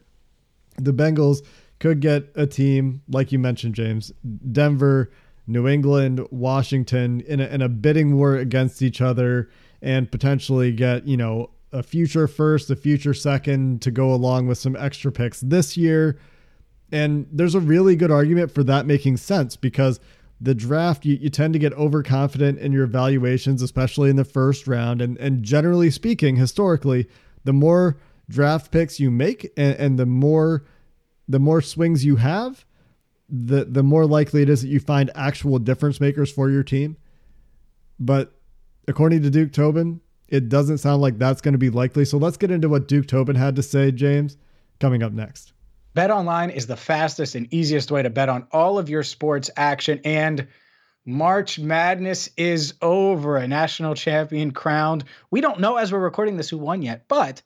the 0.77 0.93
Bengals 0.93 1.45
could 1.79 1.99
get 1.99 2.29
a 2.35 2.47
team, 2.47 3.01
like 3.09 3.31
you 3.31 3.39
mentioned, 3.39 3.75
James, 3.75 4.11
Denver, 4.51 5.11
New 5.45 5.67
England, 5.67 6.25
Washington, 6.31 7.21
in 7.21 7.39
a, 7.39 7.45
in 7.47 7.61
a 7.61 7.69
bidding 7.69 8.15
war 8.15 8.35
against 8.37 8.81
each 8.81 9.01
other 9.01 9.49
and 9.81 10.09
potentially 10.09 10.71
get, 10.71 11.05
you 11.05 11.17
know, 11.17 11.49
a 11.73 11.83
future 11.83 12.27
first, 12.27 12.69
a 12.69 12.75
future 12.75 13.13
second 13.13 13.81
to 13.81 13.91
go 13.91 14.13
along 14.13 14.47
with 14.47 14.57
some 14.57 14.75
extra 14.77 15.11
picks 15.11 15.41
this 15.41 15.75
year. 15.75 16.17
And 16.91 17.27
there's 17.31 17.55
a 17.55 17.59
really 17.59 17.95
good 17.95 18.11
argument 18.11 18.51
for 18.51 18.63
that 18.63 18.85
making 18.85 19.17
sense 19.17 19.57
because 19.57 19.99
the 20.43 20.53
draft, 20.53 21.05
you, 21.05 21.15
you 21.15 21.29
tend 21.29 21.53
to 21.53 21.59
get 21.59 21.71
overconfident 21.73 22.59
in 22.59 22.73
your 22.73 22.83
evaluations, 22.83 23.61
especially 23.61 24.09
in 24.09 24.17
the 24.17 24.25
first 24.25 24.67
round. 24.67 25.01
And, 25.01 25.17
and 25.17 25.41
generally 25.41 25.89
speaking, 25.89 26.35
historically, 26.35 27.07
the 27.45 27.53
more 27.53 27.97
draft 28.29 28.69
picks 28.69 28.99
you 28.99 29.09
make 29.09 29.49
and, 29.55 29.75
and 29.77 29.99
the 29.99 30.05
more 30.05 30.65
the 31.29 31.39
more 31.39 31.61
swings 31.61 32.03
you 32.03 32.17
have, 32.17 32.65
the 33.29 33.63
the 33.63 33.83
more 33.83 34.05
likely 34.05 34.41
it 34.41 34.49
is 34.49 34.61
that 34.61 34.67
you 34.67 34.81
find 34.81 35.09
actual 35.15 35.59
difference 35.59 36.01
makers 36.01 36.29
for 36.29 36.49
your 36.49 36.63
team. 36.63 36.97
But 37.97 38.33
according 38.85 39.21
to 39.21 39.29
Duke 39.29 39.53
Tobin, 39.53 40.01
it 40.27 40.49
doesn't 40.49 40.79
sound 40.79 41.01
like 41.01 41.17
that's 41.17 41.39
going 41.39 41.53
to 41.53 41.57
be 41.57 41.69
likely. 41.69 42.03
So 42.03 42.17
let's 42.17 42.35
get 42.35 42.51
into 42.51 42.67
what 42.67 42.89
Duke 42.89 43.07
Tobin 43.07 43.37
had 43.37 43.55
to 43.55 43.63
say, 43.63 43.91
James, 43.91 44.35
coming 44.81 45.01
up 45.01 45.13
next. 45.13 45.53
Bet 45.93 46.09
online 46.09 46.49
is 46.49 46.65
the 46.65 46.75
fastest 46.75 47.35
and 47.35 47.53
easiest 47.53 47.91
way 47.91 48.01
to 48.01 48.09
bet 48.09 48.29
on 48.29 48.47
all 48.51 48.79
of 48.79 48.89
your 48.89 49.03
sports 49.03 49.51
action. 49.57 49.99
And 50.03 50.47
March 51.05 51.59
Madness 51.59 52.29
is 52.35 52.73
over. 52.81 53.37
A 53.37 53.47
national 53.47 53.93
champion 53.93 54.51
crowned. 54.51 55.03
We 55.29 55.41
don't 55.41 55.59
know 55.59 55.77
as 55.77 55.91
we're 55.91 55.99
recording 55.99 56.37
this 56.37 56.49
who 56.49 56.57
won 56.57 56.81
yet, 56.81 57.07
but 57.07 57.41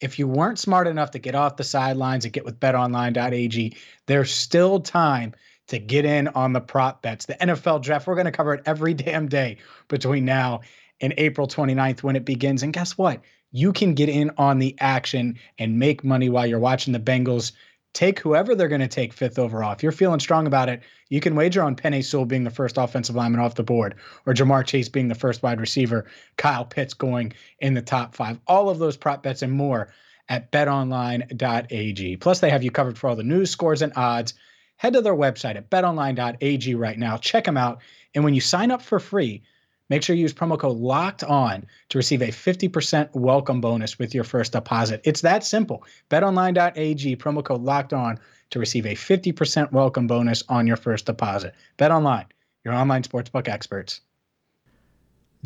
if 0.00 0.18
you 0.18 0.26
weren't 0.26 0.58
smart 0.58 0.88
enough 0.88 1.12
to 1.12 1.18
get 1.18 1.34
off 1.34 1.56
the 1.56 1.64
sidelines 1.64 2.24
and 2.24 2.34
get 2.34 2.44
with 2.44 2.58
betonline.ag, 2.58 3.76
there's 4.06 4.30
still 4.30 4.80
time 4.80 5.34
to 5.68 5.78
get 5.78 6.04
in 6.04 6.28
on 6.28 6.52
the 6.52 6.60
prop 6.60 7.02
bets. 7.02 7.26
The 7.26 7.34
NFL 7.34 7.82
draft, 7.82 8.06
we're 8.06 8.14
going 8.14 8.26
to 8.26 8.32
cover 8.32 8.54
it 8.54 8.62
every 8.66 8.94
damn 8.94 9.28
day 9.28 9.58
between 9.88 10.24
now 10.24 10.60
and 11.00 11.14
April 11.18 11.46
29th 11.46 12.02
when 12.02 12.16
it 12.16 12.24
begins. 12.24 12.62
And 12.62 12.72
guess 12.72 12.98
what? 12.98 13.20
You 13.52 13.72
can 13.72 13.94
get 13.94 14.08
in 14.08 14.32
on 14.38 14.58
the 14.58 14.76
action 14.80 15.38
and 15.58 15.78
make 15.78 16.04
money 16.04 16.28
while 16.28 16.46
you're 16.46 16.58
watching 16.58 16.92
the 16.92 17.00
Bengals 17.00 17.52
take 17.96 18.20
whoever 18.20 18.54
they're 18.54 18.68
going 18.68 18.82
to 18.82 18.86
take 18.86 19.14
fifth 19.14 19.38
overall. 19.38 19.72
If 19.72 19.82
you're 19.82 19.90
feeling 19.90 20.20
strong 20.20 20.46
about 20.46 20.68
it, 20.68 20.82
you 21.08 21.18
can 21.18 21.34
wager 21.34 21.62
on 21.62 21.74
Penei 21.74 22.04
Sewell 22.04 22.26
being 22.26 22.44
the 22.44 22.50
first 22.50 22.76
offensive 22.76 23.16
lineman 23.16 23.40
off 23.40 23.54
the 23.54 23.62
board, 23.62 23.94
or 24.26 24.34
Ja'Marr 24.34 24.66
Chase 24.66 24.90
being 24.90 25.08
the 25.08 25.14
first 25.14 25.42
wide 25.42 25.60
receiver, 25.60 26.04
Kyle 26.36 26.66
Pitts 26.66 26.92
going 26.92 27.32
in 27.60 27.72
the 27.72 27.80
top 27.80 28.14
five. 28.14 28.38
All 28.46 28.68
of 28.68 28.78
those 28.78 28.98
prop 28.98 29.22
bets 29.22 29.40
and 29.40 29.52
more 29.52 29.88
at 30.28 30.52
betonline.ag. 30.52 32.18
Plus, 32.18 32.40
they 32.40 32.50
have 32.50 32.62
you 32.62 32.70
covered 32.70 32.98
for 32.98 33.08
all 33.08 33.16
the 33.16 33.22
news, 33.22 33.50
scores, 33.50 33.80
and 33.80 33.94
odds. 33.96 34.34
Head 34.76 34.92
to 34.92 35.00
their 35.00 35.14
website 35.14 35.56
at 35.56 35.70
betonline.ag 35.70 36.74
right 36.74 36.98
now. 36.98 37.16
Check 37.16 37.44
them 37.44 37.56
out. 37.56 37.80
And 38.14 38.24
when 38.24 38.34
you 38.34 38.42
sign 38.42 38.70
up 38.70 38.82
for 38.82 39.00
free, 39.00 39.42
Make 39.88 40.02
sure 40.02 40.16
you 40.16 40.22
use 40.22 40.34
promo 40.34 40.58
code 40.58 40.76
locked 40.76 41.22
on 41.22 41.64
to 41.90 41.98
receive 41.98 42.22
a 42.22 42.28
50% 42.28 43.10
welcome 43.14 43.60
bonus 43.60 43.98
with 43.98 44.14
your 44.14 44.24
first 44.24 44.52
deposit. 44.52 45.00
It's 45.04 45.20
that 45.20 45.44
simple. 45.44 45.84
BetOnline.ag, 46.10 47.16
promo 47.16 47.44
code 47.44 47.62
locked 47.62 47.92
on 47.92 48.18
to 48.50 48.58
receive 48.58 48.86
a 48.86 48.94
50% 48.94 49.72
welcome 49.72 50.06
bonus 50.06 50.42
on 50.48 50.66
your 50.66 50.76
first 50.76 51.06
deposit. 51.06 51.54
BetOnline, 51.78 52.26
your 52.64 52.74
online 52.74 53.02
sportsbook 53.02 53.48
experts. 53.48 54.00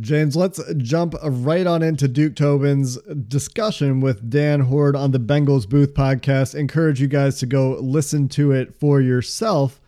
James, 0.01 0.35
let's 0.35 0.59
jump 0.79 1.15
right 1.23 1.67
on 1.67 1.83
into 1.83 2.09
Duke 2.09 2.35
Tobin's 2.35 2.97
discussion 3.29 4.01
with 4.01 4.31
Dan 4.31 4.61
Hoard 4.61 4.97
on 4.97 5.11
the 5.11 5.21
Bengals 5.21 5.69
Booth 5.69 5.93
podcast. 5.93 6.55
Encourage 6.55 7.03
you 7.03 7.09
guys 7.09 7.39
to 7.41 7.47
go 7.47 7.77
listen 7.81 8.27
to 8.31 8.53
it 8.53 8.75
for 8.75 9.03
yourself. 9.03 9.79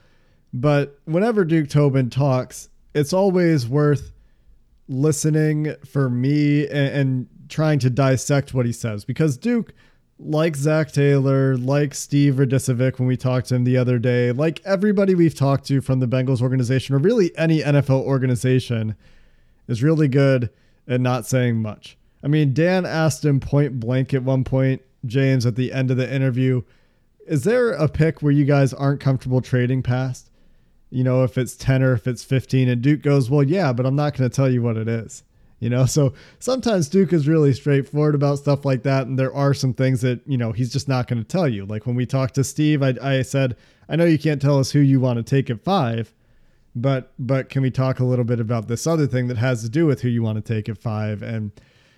But 0.53 1.01
whenever 1.07 1.47
Duke 1.47 1.71
Tobin 1.71 2.11
talks, 2.11 2.69
it's 2.95 3.15
always 3.15 3.67
worth 3.67 4.13
listening 4.89 5.75
for 5.85 6.11
me 6.11 6.67
and, 6.67 6.95
and 6.95 7.29
trying 7.49 7.79
to 7.79 7.91
dissect 7.91 8.55
what 8.55 8.67
he 8.67 8.73
says 8.73 9.05
because 9.05 9.37
Duke 9.37 9.73
like 10.25 10.55
Zac 10.55 10.93
Taylor, 10.93 11.57
like 11.57 11.95
Steve 11.95 12.35
Radicevic 12.35 12.99
when 12.99 13.09
we 13.09 13.17
talked 13.17 13.49
to 13.49 13.57
him 13.57 13.65
the 13.65 13.77
other 13.77 13.99
day, 13.99 14.33
like 14.33 14.61
everybody 14.65 15.15
we've 15.15 15.35
talked 15.35 15.67
to 15.67 15.81
from 15.81 16.01
the 16.01 16.07
Bengals 16.07 16.41
organization 16.41 16.95
or 16.95 16.99
really 16.99 17.37
any 17.37 17.61
NFL 17.61 18.03
organization 18.03 18.95
is 19.69 19.83
really 19.83 20.09
good 20.09 20.51
at 20.87 21.01
not 21.01 21.27
saying 21.27 21.61
much. 21.61 21.97
I 22.23 22.29
mean, 22.29 22.55
Dan 22.55 22.87
asked 22.87 23.25
him 23.25 23.41
point 23.41 23.81
blank 23.81 24.15
at 24.15 24.23
one 24.23 24.45
point, 24.45 24.83
James, 25.05 25.45
at 25.45 25.57
the 25.57 25.73
end 25.73 25.91
of 25.91 25.97
the 25.97 26.13
interview, 26.13 26.63
is 27.27 27.45
there 27.45 27.73
a 27.73 27.89
pick 27.89 28.23
where 28.23 28.33
you 28.33 28.45
guys 28.45 28.73
aren't 28.73 29.01
comfortable 29.01 29.41
trading 29.41 29.83
past? 29.83 30.31
You 30.93 31.05
know, 31.05 31.25
if 31.25 31.39
it's 31.39 31.57
10 31.57 31.83
or 31.83 31.95
if 31.95 32.07
it's 32.07 32.23
15. 32.23 32.69
And 32.69 32.83
Duke 32.83 33.03
goes, 33.03 33.31
well, 33.31 33.43
yeah, 33.43 33.73
but 33.73 33.87
I'm 33.87 33.97
not 33.97 34.17
going 34.17 34.29
to 34.29 34.35
tell 34.35 34.51
you 34.51 34.63
what 34.63 34.77
it 34.77 34.89
is. 34.89 35.23
You 35.59 35.71
know, 35.71 35.87
so 35.87 36.13
sometimes 36.41 36.89
Duke 36.89 37.13
is 37.13 37.29
really 37.29 37.53
straightforward 37.53 38.17
about 38.17 38.39
stuff 38.39 38.65
like 38.65 38.83
that. 38.83 39.07
And 39.07 39.19
there 39.19 39.33
are 39.33 39.55
some 39.55 39.73
things 39.73 40.01
that, 40.01 40.21
you 40.27 40.37
know, 40.37 40.51
he's 40.53 40.73
just 40.73 40.89
not 40.89 41.07
going 41.07 41.23
to 41.23 41.29
tell 41.29 41.49
you. 41.49 41.65
Like 41.65 41.87
when 41.87 41.95
we 41.95 42.05
talked 42.05 42.35
to 42.35 42.45
Steve, 42.45 42.83
I, 42.83 42.95
I 43.01 43.23
said, 43.23 43.57
I 43.89 43.97
know 43.97 44.05
you 44.05 44.19
can't 44.19 44.43
tell 44.43 44.59
us 44.59 44.73
who 44.73 44.81
you 44.81 44.99
want 44.99 45.19
to 45.19 45.23
take 45.23 45.51
at 45.51 45.63
five, 45.63 46.13
but 46.75 47.13
but 47.19 47.49
can 47.49 47.63
we 47.63 47.71
talk 47.71 48.01
a 48.01 48.05
little 48.05 48.25
bit 48.25 48.41
about 48.41 48.67
this 48.67 48.87
other 48.87 49.07
thing 49.07 49.29
that 49.29 49.37
has 49.37 49.63
to 49.63 49.69
do 49.69 49.87
with 49.87 50.01
who 50.01 50.09
you 50.09 50.23
want 50.23 50.45
to 50.45 50.55
take 50.55 50.69
at 50.69 50.79
five? 50.79 51.23
And 51.23 51.53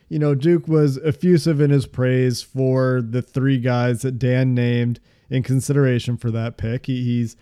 you 0.09 0.19
know, 0.19 0.35
Duke 0.35 0.69
was 0.69 0.99
effusive 0.99 1.61
in 1.61 1.71
his 1.71 1.87
praise 1.87 2.43
for 2.43 3.01
the 3.03 3.23
three 3.23 3.59
guys 3.59 4.03
that 4.03 4.19
Dan 4.19 4.55
named 4.55 5.01
in 5.31 5.43
consideration 5.43 6.17
for 6.17 6.31
that 6.31 6.57
pick. 6.57 6.87
He, 6.87 7.03
he's 7.03 7.37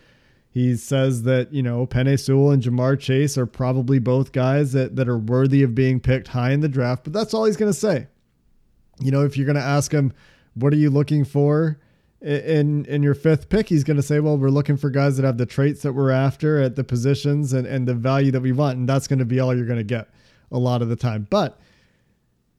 he 0.53 0.77
says 0.77 1.23
that 1.23 1.51
you 1.53 1.63
know 1.63 1.87
Penei 1.87 2.21
Sewell 2.21 2.51
and 2.51 2.63
Ja'Marr 2.63 3.01
Chase 3.01 3.39
are 3.39 3.47
probably 3.47 3.99
both 3.99 4.33
guys 4.33 4.73
that 4.73 4.97
that 4.97 5.09
are 5.09 5.19
worthy 5.19 5.63
of 5.63 5.75
being 5.75 5.99
picked 5.99 6.29
high 6.29 6.53
in 6.53 6.61
the 6.61 6.69
draft. 6.69 7.05
But 7.05 7.15
that's 7.15 7.33
all 7.33 7.47
he's 7.47 7.57
going 7.57 7.73
to 7.73 7.79
say. 7.79 8.07
You 9.01 9.11
know, 9.11 9.25
if 9.25 9.37
you're 9.37 9.47
going 9.47 9.57
to 9.57 9.63
ask 9.63 9.91
him, 9.91 10.13
what 10.55 10.75
are 10.75 10.77
you 10.77 10.91
looking 10.91 11.25
for 11.25 11.79
in 12.21 12.85
in 12.85 13.03
your 13.03 13.15
fifth 13.15 13.49
pick? 13.49 13.71
He's 13.71 13.83
going 13.83 13.97
to 13.97 14.03
say, 14.03 14.21
well, 14.21 14.37
we're 14.37 14.51
looking 14.51 14.77
for 14.77 14.91
guys 14.91 15.17
that 15.17 15.25
have 15.25 15.39
the 15.39 15.47
traits 15.47 15.81
that 15.83 15.95
we're 15.95 16.11
after 16.11 16.61
at 16.61 16.77
the 16.77 16.85
positions 16.85 17.55
and 17.55 17.67
and 17.67 17.89
the 17.89 17.95
value 17.95 18.31
that 18.31 18.43
we 18.43 18.53
want, 18.53 18.77
and 18.77 18.87
that's 18.87 19.09
going 19.09 19.21
to 19.21 19.25
be 19.25 19.41
all 19.41 19.57
you're 19.57 19.67
going 19.67 19.79
to 19.79 19.85
get 19.85 20.11
a 20.51 20.59
lot 20.59 20.83
of 20.83 20.91
the 20.91 20.97
time. 20.97 21.27
But 21.31 21.59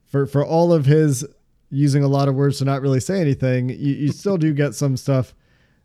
for 0.07 0.25
for 0.25 0.43
all 0.43 0.73
of 0.73 0.87
his 0.87 1.23
using 1.69 2.03
a 2.03 2.07
lot 2.07 2.27
of 2.27 2.33
words 2.33 2.57
to 2.57 2.65
not 2.65 2.81
really 2.81 2.99
say 2.99 3.21
anything, 3.21 3.69
you, 3.69 3.93
you 3.93 4.11
still 4.11 4.37
do 4.37 4.51
get 4.51 4.73
some 4.73 4.97
stuff 4.97 5.35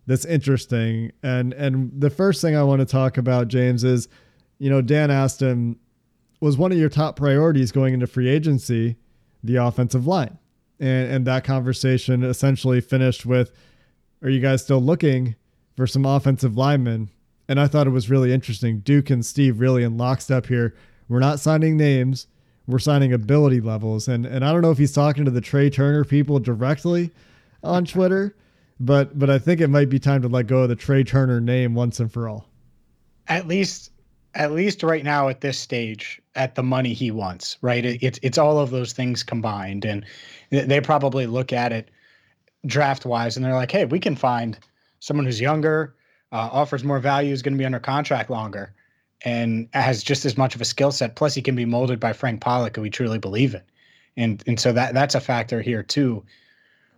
that's 0.09 0.25
interesting. 0.25 1.13
And 1.23 1.53
and 1.53 1.93
the 1.95 2.11
first 2.11 2.41
thing 2.41 2.57
I 2.57 2.63
want 2.65 2.81
to 2.81 2.87
talk 2.87 3.19
about, 3.19 3.47
James, 3.47 3.85
is 3.85 4.09
you 4.59 4.71
know 4.71 4.81
Dan 4.81 5.11
asked 5.11 5.41
him, 5.41 5.79
was 6.41 6.57
one 6.57 6.73
of 6.73 6.79
your 6.79 6.89
top 6.89 7.15
priorities 7.15 7.71
going 7.71 7.95
into 7.95 8.09
free 8.09 8.29
agency 8.29 8.97
the 9.45 9.57
offensive 9.57 10.07
line, 10.07 10.39
and 10.81 11.13
and 11.13 11.27
that 11.27 11.45
conversation 11.45 12.25
essentially 12.25 12.81
finished 12.81 13.27
with, 13.27 13.53
are 14.23 14.31
you 14.31 14.41
guys 14.41 14.65
still 14.65 14.81
looking 14.81 15.37
for 15.77 15.87
some 15.87 16.07
offensive 16.07 16.57
linemen? 16.57 17.11
And 17.47 17.61
I 17.61 17.67
thought 17.67 17.87
it 17.87 17.91
was 17.91 18.11
really 18.11 18.33
interesting. 18.33 18.81
Duke 18.81 19.11
and 19.11 19.25
Steve 19.25 19.61
really 19.61 19.83
in 19.83 19.97
lockstep 19.97 20.47
here. 20.47 20.75
We're 21.09 21.21
not 21.21 21.39
signing 21.39 21.77
names. 21.77 22.27
We're 22.67 22.79
signing 22.79 23.13
ability 23.13 23.61
levels. 23.61 24.09
And 24.09 24.25
and 24.25 24.43
I 24.43 24.53
don't 24.53 24.63
know 24.63 24.71
if 24.71 24.79
he's 24.79 24.93
talking 24.93 25.27
to 25.27 25.31
the 25.31 25.43
Trai 25.43 25.71
Turner 25.71 26.05
people 26.05 26.39
directly 26.39 27.11
on 27.63 27.85
Twitter 27.85 28.35
but 28.81 29.19
but 29.19 29.31
I 29.31 29.39
think 29.39 29.61
it 29.61 29.69
might 29.69 29.89
be 29.89 29.99
time 29.99 30.23
to 30.23 30.29
let 30.29 30.47
go 30.47 30.63
of 30.63 30.69
the 30.69 30.77
Trai 30.77 31.07
Turner 31.07 31.41
name 31.41 31.75
once 31.75 32.01
and 32.01 32.13
for 32.13 32.29
all. 32.29 32.47
At 33.27 33.47
least 33.47 33.93
at 34.35 34.53
least 34.53 34.83
right 34.83 35.05
now 35.05 35.29
at 35.29 35.41
this 35.41 35.59
stage 35.59 36.21
at 36.35 36.55
the 36.55 36.63
money 36.63 36.93
he 36.93 37.11
wants, 37.11 37.59
right? 37.63 37.85
It, 37.85 38.03
it's 38.03 38.19
it's 38.23 38.39
all 38.39 38.59
of 38.59 38.71
those 38.71 38.93
things 38.93 39.23
combined 39.23 39.85
and 39.85 40.05
they 40.51 40.81
probably 40.81 41.27
look 41.27 41.53
at 41.53 41.73
it 41.73 41.91
draft 42.67 43.07
wise 43.07 43.37
and 43.37 43.45
they're 43.45 43.55
like, 43.55 43.71
"Hey, 43.71 43.85
we 43.85 43.99
can 43.99 44.17
find 44.17 44.59
someone 45.01 45.27
who's 45.27 45.41
younger, 45.41 45.95
uh, 46.33 46.49
offers 46.53 46.85
more 46.85 46.99
value, 46.99 47.33
is 47.33 47.43
going 47.43 47.55
to 47.55 47.59
be 47.59 47.67
under 47.67 47.81
contract 47.81 48.31
longer." 48.31 48.75
and 49.25 49.69
has 49.73 50.03
just 50.03 50.25
as 50.25 50.39
much 50.39 50.55
of 50.55 50.61
a 50.61 50.65
skill 50.65 50.93
set. 50.93 51.17
Plus, 51.17 51.35
he 51.35 51.43
can 51.43 51.57
be 51.57 51.65
molded 51.65 51.99
by 51.99 52.13
Frank 52.13 52.41
Pollack, 52.41 52.77
who 52.77 52.83
we 52.83 52.91
truly 52.91 53.19
believe 53.19 53.55
in, 53.55 53.63
and 54.17 54.43
and 54.47 54.61
so 54.61 54.73
that 54.73 54.95
that's 54.95 55.15
a 55.15 55.21
factor 55.21 55.61
here 55.61 55.83
too. 55.83 56.25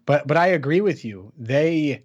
But 0.06 0.26
but 0.26 0.36
I 0.36 0.48
agree 0.48 0.80
with 0.80 1.04
you. 1.04 1.32
They 1.38 2.04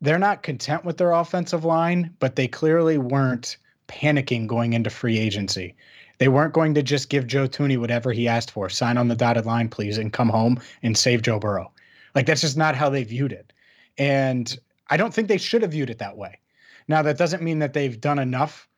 they're 0.00 0.18
not 0.18 0.42
content 0.42 0.84
with 0.84 0.96
their 0.96 1.12
offensive 1.12 1.64
line, 1.64 2.14
but 2.18 2.36
they 2.36 2.48
clearly 2.48 2.98
weren't 2.98 3.56
panicking 3.88 4.46
going 4.46 4.72
into 4.72 4.88
free 4.88 5.18
agency. 5.18 5.74
They 6.18 6.28
weren't 6.28 6.54
going 6.54 6.74
to 6.74 6.82
just 6.82 7.08
give 7.08 7.26
Joe 7.26 7.48
Thuney 7.48 7.78
whatever 7.78 8.12
he 8.12 8.28
asked 8.28 8.50
for, 8.50 8.68
sign 8.68 8.98
on 8.98 9.08
the 9.08 9.16
dotted 9.16 9.46
line, 9.46 9.68
please, 9.68 9.98
and 9.98 10.12
come 10.12 10.28
home 10.28 10.60
and 10.82 10.96
save 10.96 11.22
Joe 11.22 11.38
Burrow. 11.38 11.70
Like 12.14 12.26
that's 12.26 12.40
just 12.40 12.56
not 12.56 12.74
how 12.74 12.90
they 12.90 13.04
viewed 13.04 13.32
it. 13.32 13.52
And 13.98 14.58
I 14.88 14.96
don't 14.96 15.14
think 15.14 15.28
they 15.28 15.38
should 15.38 15.62
have 15.62 15.72
viewed 15.72 15.90
it 15.90 15.98
that 15.98 16.16
way. 16.16 16.40
Now, 16.88 17.02
that 17.02 17.18
doesn't 17.18 17.42
mean 17.42 17.60
that 17.60 17.72
they've 17.72 18.00
done 18.00 18.18
enough 18.18 18.68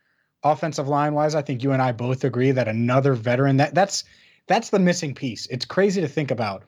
offensive 0.43 0.89
line 0.89 1.15
wise. 1.15 1.35
I 1.35 1.43
think 1.43 1.63
you 1.63 1.73
and 1.73 1.81
I 1.81 1.93
both 1.93 2.25
agree 2.25 2.51
that 2.51 2.69
another 2.69 3.15
veteran 3.15 3.57
that 3.57 3.75
that's 3.75 4.05
that's 4.49 4.71
the 4.71 4.79
missing 4.79 5.15
piece. 5.15 5.47
It's 5.47 5.65
crazy 5.65 6.01
to 6.01 6.09
think 6.09 6.31
about 6.31 6.65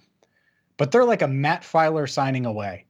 but 0.76 0.90
they're 0.90 1.04
like 1.04 1.22
a 1.22 1.28
Matt 1.28 1.62
Feiler 1.62 2.08
signing 2.08 2.46
away 2.46 2.86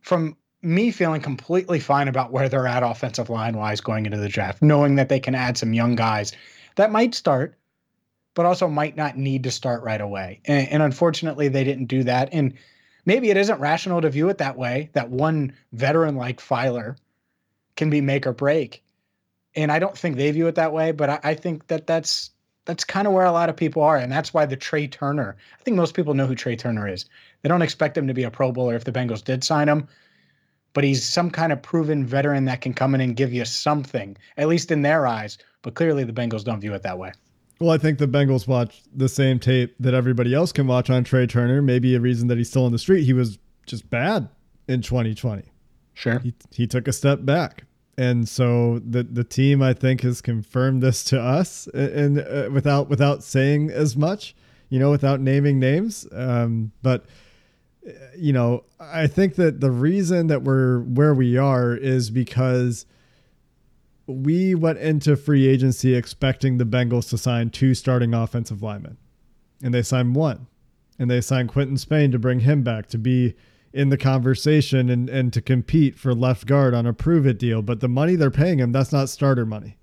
from 0.00 0.36
me 0.62 0.90
feeling 0.90 1.20
completely 1.20 1.80
fine 1.80 2.08
about 2.08 2.32
where 2.32 2.48
they're 2.48 2.66
at 2.66 2.82
offensive 2.82 3.30
line 3.30 3.56
wise 3.56 3.80
going 3.80 4.06
into 4.06 4.18
the 4.18 4.28
draft, 4.28 4.62
knowing 4.62 4.94
that 4.94 5.08
they 5.08 5.20
can 5.20 5.34
add 5.34 5.58
some 5.58 5.74
young 5.74 5.96
guys 5.96 6.32
that 6.76 6.92
might 6.92 7.14
start, 7.14 7.58
but 8.34 8.46
also 8.46 8.68
might 8.68 8.96
not 8.96 9.16
need 9.16 9.42
to 9.44 9.50
start 9.50 9.82
right 9.82 10.00
away. 10.00 10.40
And, 10.44 10.68
and 10.68 10.82
unfortunately, 10.82 11.48
they 11.48 11.64
didn't 11.64 11.86
do 11.86 12.04
that. 12.04 12.28
And 12.32 12.54
maybe 13.04 13.30
it 13.30 13.36
isn't 13.36 13.60
rational 13.60 14.00
to 14.00 14.10
view 14.10 14.28
it 14.28 14.38
that 14.38 14.56
way 14.56 14.90
that 14.92 15.10
one 15.10 15.52
veteran 15.72 16.16
like 16.16 16.40
Filer 16.40 16.96
can 17.76 17.90
be 17.90 18.00
make 18.00 18.26
or 18.26 18.32
break. 18.32 18.82
And 19.54 19.70
I 19.70 19.78
don't 19.80 19.96
think 19.96 20.16
they 20.16 20.30
view 20.30 20.46
it 20.46 20.54
that 20.54 20.72
way, 20.72 20.92
but 20.92 21.10
I, 21.10 21.20
I 21.24 21.34
think 21.34 21.66
that 21.66 21.86
that's 21.86 22.30
that's 22.64 22.84
kind 22.84 23.06
of 23.06 23.12
where 23.12 23.24
a 23.24 23.32
lot 23.32 23.48
of 23.48 23.56
people 23.56 23.82
are, 23.82 23.96
and 23.96 24.10
that's 24.10 24.32
why 24.32 24.46
the 24.46 24.56
Trai 24.56 24.90
Turner. 24.90 25.36
I 25.58 25.62
think 25.62 25.76
most 25.76 25.94
people 25.94 26.14
know 26.14 26.26
who 26.26 26.34
Trai 26.34 26.58
Turner 26.58 26.88
is. 26.88 27.06
They 27.42 27.48
don't 27.48 27.62
expect 27.62 27.96
him 27.96 28.06
to 28.06 28.14
be 28.14 28.22
a 28.22 28.30
Pro 28.30 28.52
Bowler 28.52 28.74
if 28.74 28.84
the 28.84 28.92
Bengals 28.92 29.24
did 29.24 29.42
sign 29.42 29.68
him, 29.68 29.88
but 30.72 30.84
he's 30.84 31.04
some 31.04 31.30
kind 31.30 31.52
of 31.52 31.62
proven 31.62 32.06
veteran 32.06 32.44
that 32.44 32.60
can 32.60 32.72
come 32.72 32.94
in 32.94 33.00
and 33.00 33.16
give 33.16 33.32
you 33.32 33.44
something, 33.44 34.16
at 34.36 34.48
least 34.48 34.70
in 34.70 34.82
their 34.82 35.06
eyes. 35.06 35.38
But 35.62 35.74
clearly, 35.74 36.04
the 36.04 36.12
Bengals 36.12 36.44
don't 36.44 36.60
view 36.60 36.74
it 36.74 36.82
that 36.82 36.98
way. 36.98 37.12
Well, 37.58 37.70
I 37.70 37.78
think 37.78 37.98
the 37.98 38.08
Bengals 38.08 38.48
watch 38.48 38.82
the 38.94 39.08
same 39.08 39.38
tape 39.38 39.74
that 39.78 39.94
everybody 39.94 40.34
else 40.34 40.52
can 40.52 40.66
watch 40.66 40.90
on 40.90 41.04
Trai 41.04 41.28
Turner. 41.28 41.62
Maybe 41.62 41.94
a 41.94 42.00
reason 42.00 42.28
that 42.28 42.38
he's 42.38 42.48
still 42.48 42.66
in 42.66 42.72
the 42.72 42.78
street. 42.78 43.04
He 43.04 43.12
was 43.12 43.38
just 43.66 43.88
bad 43.90 44.28
in 44.66 44.82
2020. 44.82 45.44
Sure. 45.94 46.18
He, 46.20 46.34
he 46.50 46.66
took 46.66 46.88
a 46.88 46.92
step 46.92 47.24
back 47.24 47.64
and 47.98 48.28
so 48.28 48.78
the 48.78 49.02
the 49.02 49.24
team 49.24 49.62
I 49.62 49.74
think 49.74 50.00
has 50.02 50.20
confirmed 50.20 50.82
this 50.82 51.04
to 51.04 51.20
us, 51.20 51.66
and 51.68 52.18
uh, 52.18 52.48
without 52.50 52.88
without 52.88 53.22
saying 53.22 53.70
as 53.70 53.96
much, 53.96 54.34
you 54.68 54.78
know, 54.78 54.90
without 54.90 55.20
naming 55.20 55.58
names. 55.58 56.06
Um, 56.12 56.72
but 56.82 57.04
you 58.16 58.32
know, 58.32 58.64
I 58.80 59.06
think 59.06 59.34
that 59.36 59.60
the 59.60 59.70
reason 59.70 60.28
that 60.28 60.42
we're 60.42 60.80
where 60.80 61.14
we 61.14 61.36
are 61.36 61.74
is 61.74 62.10
because 62.10 62.86
we 64.06 64.54
went 64.54 64.78
into 64.78 65.16
free 65.16 65.46
agency 65.46 65.94
expecting 65.94 66.58
the 66.58 66.64
Bengals 66.64 67.08
to 67.10 67.18
sign 67.18 67.50
two 67.50 67.74
starting 67.74 68.14
offensive 68.14 68.62
linemen, 68.62 68.96
and 69.62 69.74
they 69.74 69.82
signed 69.82 70.16
one, 70.16 70.46
and 70.98 71.10
they 71.10 71.20
signed 71.20 71.50
Quinton 71.50 71.76
Spain 71.76 72.10
to 72.12 72.18
bring 72.18 72.40
him 72.40 72.62
back 72.62 72.86
to 72.88 72.98
be 72.98 73.34
in 73.72 73.88
the 73.88 73.96
conversation 73.96 74.90
and, 74.90 75.08
and 75.08 75.32
to 75.32 75.40
compete 75.40 75.98
for 75.98 76.14
left 76.14 76.46
guard 76.46 76.74
on 76.74 76.86
a 76.86 76.92
prove 76.92 77.26
it 77.26 77.38
deal. 77.38 77.62
But 77.62 77.80
the 77.80 77.88
money 77.88 78.16
they're 78.16 78.30
paying 78.30 78.58
him, 78.58 78.72
that's 78.72 78.92
not 78.92 79.08
starter 79.08 79.46
money. 79.46 79.78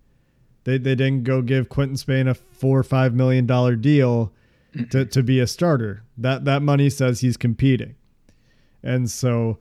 They, 0.64 0.78
they 0.78 0.96
didn't 0.96 1.24
go 1.24 1.42
give 1.42 1.70
Quinton 1.70 1.98
Spain 1.98 2.28
a 2.28 2.34
four 2.34 2.80
or 2.80 2.84
five 2.84 3.14
million 3.14 3.46
dollar 3.46 3.76
deal 3.76 4.32
to, 4.92 5.06
to 5.06 5.24
be 5.24 5.40
a 5.40 5.48
starter. 5.48 6.04
That 6.18 6.46
that 6.46 6.62
money 6.62 6.90
says 6.90 7.22
he's 7.22 7.38
competing. 7.38 7.96
And 8.84 9.10
so 9.10 9.58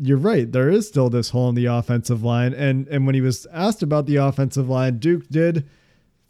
you're 0.00 0.16
right, 0.16 0.50
there 0.50 0.70
is 0.70 0.88
still 0.88 1.10
this 1.10 1.30
hole 1.30 1.48
in 1.48 1.54
the 1.54 1.66
offensive 1.66 2.22
line. 2.22 2.54
And 2.54 2.86
and 2.88 3.06
when 3.06 3.14
he 3.14 3.20
was 3.20 3.46
asked 3.52 3.82
about 3.82 4.06
the 4.06 4.16
offensive 4.16 4.68
line, 4.68 4.98
Duke 4.98 5.28
did 5.28 5.68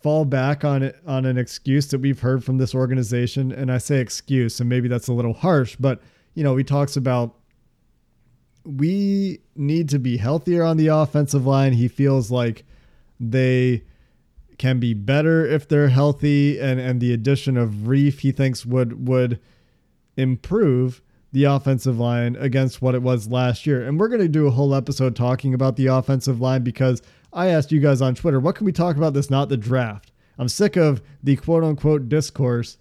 fall 0.00 0.24
back 0.24 0.64
on 0.64 0.82
it 0.82 0.96
on 1.06 1.26
an 1.26 1.36
excuse 1.36 1.88
that 1.88 2.00
we've 2.00 2.20
heard 2.20 2.44
from 2.44 2.58
this 2.58 2.74
organization. 2.74 3.52
And 3.52 3.70
I 3.70 3.78
say 3.78 3.98
excuse, 3.98 4.60
and 4.60 4.68
maybe 4.68 4.88
that's 4.88 5.08
a 5.08 5.12
little 5.12 5.34
harsh, 5.34 5.76
but 5.78 6.00
you 6.38 6.44
know, 6.44 6.54
he 6.56 6.62
talks 6.62 6.96
about 6.96 7.34
we 8.64 9.40
need 9.56 9.88
to 9.88 9.98
be 9.98 10.18
healthier 10.18 10.62
on 10.62 10.76
the 10.76 10.86
offensive 10.86 11.44
line. 11.44 11.72
He 11.72 11.88
feels 11.88 12.30
like 12.30 12.64
they 13.18 13.82
can 14.56 14.78
be 14.78 14.94
better 14.94 15.44
if 15.44 15.66
they're 15.66 15.88
healthy 15.88 16.60
and 16.60 16.78
and 16.78 17.00
the 17.00 17.12
addition 17.12 17.56
of 17.56 17.70
Reiff 17.88 18.20
he 18.20 18.30
thinks 18.30 18.64
would 18.64 19.08
would 19.08 19.40
improve 20.16 21.02
the 21.32 21.42
offensive 21.42 21.98
line 21.98 22.36
against 22.36 22.80
what 22.80 22.94
it 22.94 23.02
was 23.02 23.26
last 23.26 23.66
year. 23.66 23.84
And 23.84 23.98
we're 23.98 24.06
going 24.06 24.20
to 24.20 24.28
do 24.28 24.46
a 24.46 24.52
whole 24.52 24.76
episode 24.76 25.16
talking 25.16 25.54
about 25.54 25.74
the 25.74 25.88
offensive 25.88 26.40
line 26.40 26.62
because 26.62 27.02
I 27.32 27.48
asked 27.48 27.72
you 27.72 27.80
guys 27.80 28.00
on 28.00 28.14
Twitter, 28.14 28.38
what 28.38 28.54
can 28.54 28.64
we 28.64 28.70
talk 28.70 28.96
about 28.96 29.12
this 29.12 29.28
not 29.28 29.48
the 29.48 29.56
draft? 29.56 30.12
I'm 30.38 30.48
sick 30.48 30.76
of 30.76 31.02
the 31.20 31.34
quote 31.34 31.64
unquote 31.64 32.08
discourse 32.08 32.78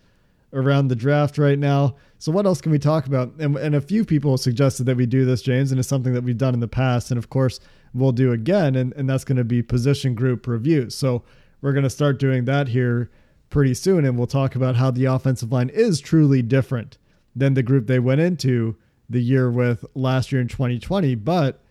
around 0.53 0.87
the 0.87 0.95
draft 0.95 1.37
right 1.37 1.59
now. 1.59 1.95
So 2.19 2.31
what 2.31 2.45
else 2.45 2.61
can 2.61 2.71
we 2.71 2.79
talk 2.79 3.05
about? 3.05 3.33
And, 3.39 3.57
and 3.57 3.75
a 3.75 3.81
few 3.81 4.05
people 4.05 4.37
suggested 4.37 4.85
that 4.85 4.97
we 4.97 5.05
do 5.05 5.25
this, 5.25 5.41
James, 5.41 5.71
and 5.71 5.79
it's 5.79 5.89
something 5.89 6.13
that 6.13 6.23
we've 6.23 6.37
done 6.37 6.53
in 6.53 6.59
the 6.59 6.67
past. 6.67 7.11
And 7.11 7.17
of 7.17 7.29
course, 7.29 7.59
we'll 7.93 8.11
do 8.11 8.31
again, 8.31 8.75
and, 8.75 8.93
and 8.93 9.09
that's 9.09 9.23
going 9.23 9.37
to 9.37 9.43
be 9.43 9.61
position 9.61 10.15
group 10.15 10.47
reviews. 10.47 10.95
So 10.95 11.23
we're 11.61 11.73
going 11.73 11.83
to 11.83 11.89
start 11.89 12.19
doing 12.19 12.45
that 12.45 12.69
here 12.69 13.11
pretty 13.49 13.73
soon, 13.73 14.05
and 14.05 14.17
we'll 14.17 14.27
talk 14.27 14.55
about 14.55 14.75
how 14.75 14.91
the 14.91 15.05
offensive 15.05 15.51
line 15.51 15.69
is 15.69 15.99
truly 15.99 16.41
different 16.41 16.97
than 17.35 17.53
the 17.53 17.63
group 17.63 17.87
they 17.87 17.99
went 17.99 18.21
into 18.21 18.75
the 19.09 19.21
year 19.21 19.49
with 19.49 19.85
last 19.95 20.31
year 20.31 20.41
in 20.41 20.47
2020. 20.47 21.15
But 21.15 21.61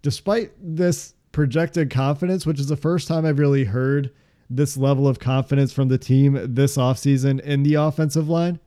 despite 0.00 0.52
this 0.58 1.14
projected 1.32 1.90
confidence, 1.90 2.46
which 2.46 2.60
is 2.60 2.68
the 2.68 2.76
first 2.76 3.08
time 3.08 3.24
I've 3.26 3.38
really 3.38 3.64
heard 3.64 4.12
this 4.56 4.76
level 4.76 5.08
of 5.08 5.18
confidence 5.18 5.72
from 5.72 5.88
the 5.88 5.98
team 5.98 6.38
this 6.54 6.76
offseason 6.76 7.40
in 7.40 7.62
the 7.62 7.74
offensive 7.74 8.28
line, 8.28 8.60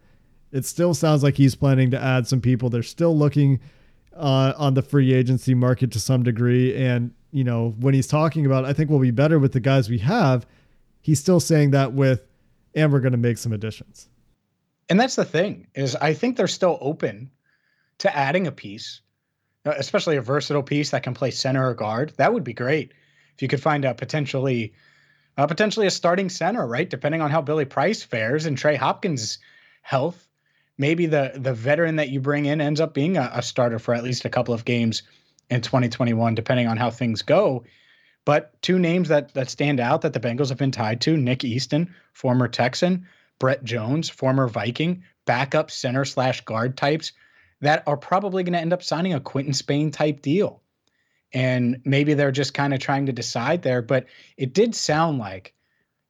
it 0.52 0.66
still 0.66 0.94
sounds 0.94 1.24
like 1.24 1.36
he's 1.36 1.56
planning 1.56 1.92
to 1.92 2.02
add 2.02 2.28
some 2.28 2.42
people. 2.42 2.70
They're 2.70 2.84
still 2.84 3.18
looking 3.18 3.60
uh, 4.16 4.54
on 4.58 4.74
the 4.74 4.82
free 4.82 5.14
agency 5.14 5.54
market 5.54 5.92
to 5.92 6.00
some 6.00 6.24
degree. 6.24 6.76
And, 6.76 7.14
you 7.32 7.44
know, 7.44 7.76
when 7.80 7.94
he's 7.94 8.08
talking 8.08 8.46
about, 8.46 8.66
I 8.66 8.74
think 8.74 8.90
we'll 8.90 9.00
be 9.00 9.12
better 9.12 9.40
with 9.40 9.52
the 9.52 9.60
guys 9.60 9.90
we 9.90 9.98
have, 10.00 10.46
he's 11.02 11.20
still 11.20 11.40
saying 11.40 11.72
that 11.72 11.94
with, 11.94 12.26
and 12.74 12.92
we're 12.92 13.02
going 13.02 13.12
to 13.12 13.18
make 13.18 13.38
some 13.38 13.54
additions. 13.54 14.10
And 14.90 15.00
that's 15.00 15.16
the 15.16 15.26
thing 15.26 15.68
is 15.76 15.96
I 15.96 16.14
think 16.14 16.38
they're 16.38 16.48
still 16.48 16.78
open 16.82 17.32
to 18.00 18.16
adding 18.16 18.48
a 18.48 18.52
piece, 18.52 19.02
uh, 19.66 19.74
especially 19.78 20.18
a 20.18 20.22
versatile 20.22 20.64
piece 20.64 20.92
that 20.92 21.04
can 21.04 21.14
play 21.14 21.32
center 21.32 21.70
or 21.70 21.74
guard. 21.74 22.14
That 22.18 22.34
would 22.34 22.44
be 22.44 22.54
great 22.54 22.94
if 23.34 23.42
you 23.42 23.48
could 23.48 23.62
find 23.62 23.84
a 23.84 23.94
potentially 23.94 24.74
uh, 25.38 25.48
potentially 25.48 25.88
a 25.88 25.92
starting 25.92 26.30
center, 26.30 26.66
right? 26.66 26.90
Depending 26.90 27.22
on 27.22 27.32
how 27.32 27.42
Billy 27.42 27.66
Price 27.66 28.04
fares 28.04 28.46
and 28.46 28.58
Trey 28.58 28.76
Hopkins' 28.76 29.40
health, 29.82 30.28
maybe 30.78 31.06
the 31.06 31.34
the 31.36 31.54
veteran 31.54 31.98
that 31.98 32.10
you 32.10 32.20
bring 32.20 32.46
in 32.46 32.62
ends 32.62 32.80
up 32.80 32.94
being 32.94 33.18
a, 33.18 33.32
a 33.34 33.42
starter 33.42 33.80
for 33.80 33.94
at 33.94 34.04
least 34.04 34.26
a 34.26 34.30
couple 34.30 34.54
of 34.54 34.66
games 34.66 35.04
in 35.50 35.62
2021, 35.62 36.36
depending 36.36 36.68
on 36.68 36.78
how 36.78 36.90
things 36.90 37.22
go. 37.22 37.64
But 38.26 38.60
two 38.62 38.80
names 38.80 39.10
that 39.10 39.34
that 39.34 39.50
stand 39.50 39.80
out 39.80 40.02
that 40.02 40.14
the 40.14 40.20
Bengals 40.20 40.50
have 40.50 40.58
been 40.58 40.72
tied 40.72 41.02
to: 41.02 41.18
Nick 41.18 41.44
Easton, 41.44 41.94
former 42.14 42.48
Texan, 42.48 43.08
Brett 43.40 43.64
Jones, 43.64 44.10
former 44.10 44.48
Viking, 44.48 45.04
backup 45.26 45.70
center 45.70 46.06
slash 46.06 46.42
guard 46.42 46.78
types 46.78 47.12
that 47.62 47.84
are 47.88 47.98
probably 47.98 48.44
going 48.44 48.54
to 48.54 48.60
end 48.60 48.74
up 48.74 48.84
signing 48.84 49.14
a 49.14 49.20
Quinton 49.20 49.54
Spain 49.54 49.92
type 49.92 50.22
deal. 50.22 50.62
And 51.34 51.82
maybe 51.84 52.14
they're 52.14 52.32
just 52.32 52.54
kind 52.54 52.74
of 52.74 52.80
trying 52.80 53.08
to 53.08 53.12
decide 53.12 53.62
there, 53.62 53.82
but 53.82 54.06
it 54.38 54.54
did 54.54 54.74
sound 54.76 55.20
like, 55.20 55.54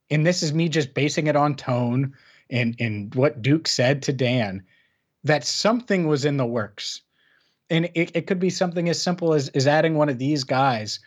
and 0.10 0.26
this 0.26 0.44
is 0.44 0.54
me 0.54 0.70
just 0.70 0.94
basing 0.94 1.28
it 1.28 1.36
on 1.36 1.56
tone 1.56 2.14
and, 2.50 2.76
and 2.80 3.14
what 3.16 3.42
Duke 3.42 3.68
said 3.68 4.04
to 4.04 4.14
Dan, 4.14 4.64
that 5.24 5.44
something 5.44 6.08
was 6.08 6.26
in 6.26 6.38
the 6.38 6.46
works. 6.46 7.02
And 7.72 7.90
it, 7.96 8.12
it 8.16 8.28
could 8.28 8.40
be 8.40 8.52
something 8.52 8.88
as 8.90 9.02
simple 9.02 9.34
as, 9.34 9.50
as 9.50 9.66
adding 9.66 9.96
one 9.96 10.10
of 10.10 10.20
these 10.20 10.44
guys. 10.44 11.00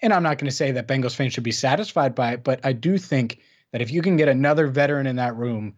And 0.00 0.12
I'm 0.12 0.24
not 0.24 0.38
going 0.38 0.50
to 0.50 0.56
say 0.56 0.72
that 0.72 0.88
Bengals 0.88 1.14
fans 1.14 1.32
should 1.32 1.44
be 1.44 1.52
satisfied 1.52 2.16
by 2.16 2.32
it, 2.32 2.42
but 2.42 2.58
I 2.64 2.72
do 2.72 2.98
think 2.98 3.38
that 3.70 3.80
if 3.80 3.92
you 3.92 4.02
can 4.02 4.16
get 4.16 4.26
another 4.26 4.66
veteran 4.66 5.06
in 5.06 5.16
that 5.16 5.36
room 5.36 5.76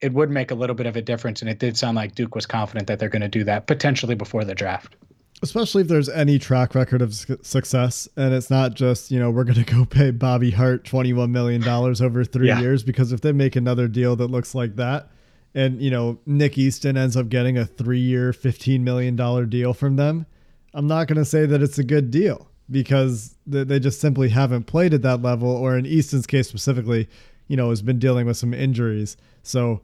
it 0.00 0.12
would 0.12 0.30
make 0.30 0.50
a 0.50 0.54
little 0.54 0.76
bit 0.76 0.86
of 0.86 0.96
a 0.96 1.02
difference. 1.02 1.42
And 1.42 1.50
it 1.50 1.58
did 1.58 1.76
sound 1.76 1.96
like 1.96 2.14
Duke 2.14 2.34
was 2.34 2.46
confident 2.46 2.86
that 2.86 2.98
they're 2.98 3.08
going 3.08 3.22
to 3.22 3.28
do 3.28 3.44
that 3.44 3.66
potentially 3.66 4.14
before 4.14 4.44
the 4.44 4.54
draft. 4.54 4.96
Especially 5.42 5.82
if 5.82 5.88
there's 5.88 6.08
any 6.10 6.38
track 6.38 6.74
record 6.74 7.00
of 7.00 7.14
success, 7.14 8.08
and 8.16 8.34
it's 8.34 8.50
not 8.50 8.74
just 8.74 9.10
you 9.10 9.18
know 9.18 9.30
we're 9.30 9.44
going 9.44 9.64
to 9.64 9.74
go 9.74 9.84
pay 9.84 10.10
Bobby 10.10 10.50
Hart 10.50 10.84
twenty 10.84 11.12
one 11.12 11.32
million 11.32 11.62
dollars 11.62 12.02
over 12.02 12.24
three 12.24 12.48
yeah. 12.48 12.60
years 12.60 12.82
because 12.82 13.12
if 13.12 13.22
they 13.22 13.32
make 13.32 13.56
another 13.56 13.88
deal 13.88 14.16
that 14.16 14.30
looks 14.30 14.54
like 14.54 14.76
that, 14.76 15.08
and 15.54 15.80
you 15.80 15.90
know 15.90 16.18
Nick 16.26 16.58
Easton 16.58 16.96
ends 16.96 17.16
up 17.16 17.28
getting 17.28 17.56
a 17.56 17.64
three 17.64 18.00
year 18.00 18.32
fifteen 18.32 18.84
million 18.84 19.16
dollar 19.16 19.46
deal 19.46 19.72
from 19.72 19.96
them, 19.96 20.26
I'm 20.74 20.86
not 20.86 21.08
going 21.08 21.18
to 21.18 21.24
say 21.24 21.46
that 21.46 21.62
it's 21.62 21.78
a 21.78 21.84
good 21.84 22.10
deal 22.10 22.50
because 22.70 23.36
they 23.46 23.80
just 23.80 24.00
simply 24.00 24.28
haven't 24.28 24.64
played 24.64 24.94
at 24.94 25.02
that 25.02 25.22
level, 25.22 25.48
or 25.48 25.76
in 25.76 25.86
Easton's 25.86 26.26
case 26.26 26.48
specifically, 26.48 27.08
you 27.48 27.56
know, 27.56 27.70
has 27.70 27.82
been 27.82 27.98
dealing 27.98 28.26
with 28.26 28.36
some 28.36 28.54
injuries. 28.54 29.16
So 29.42 29.80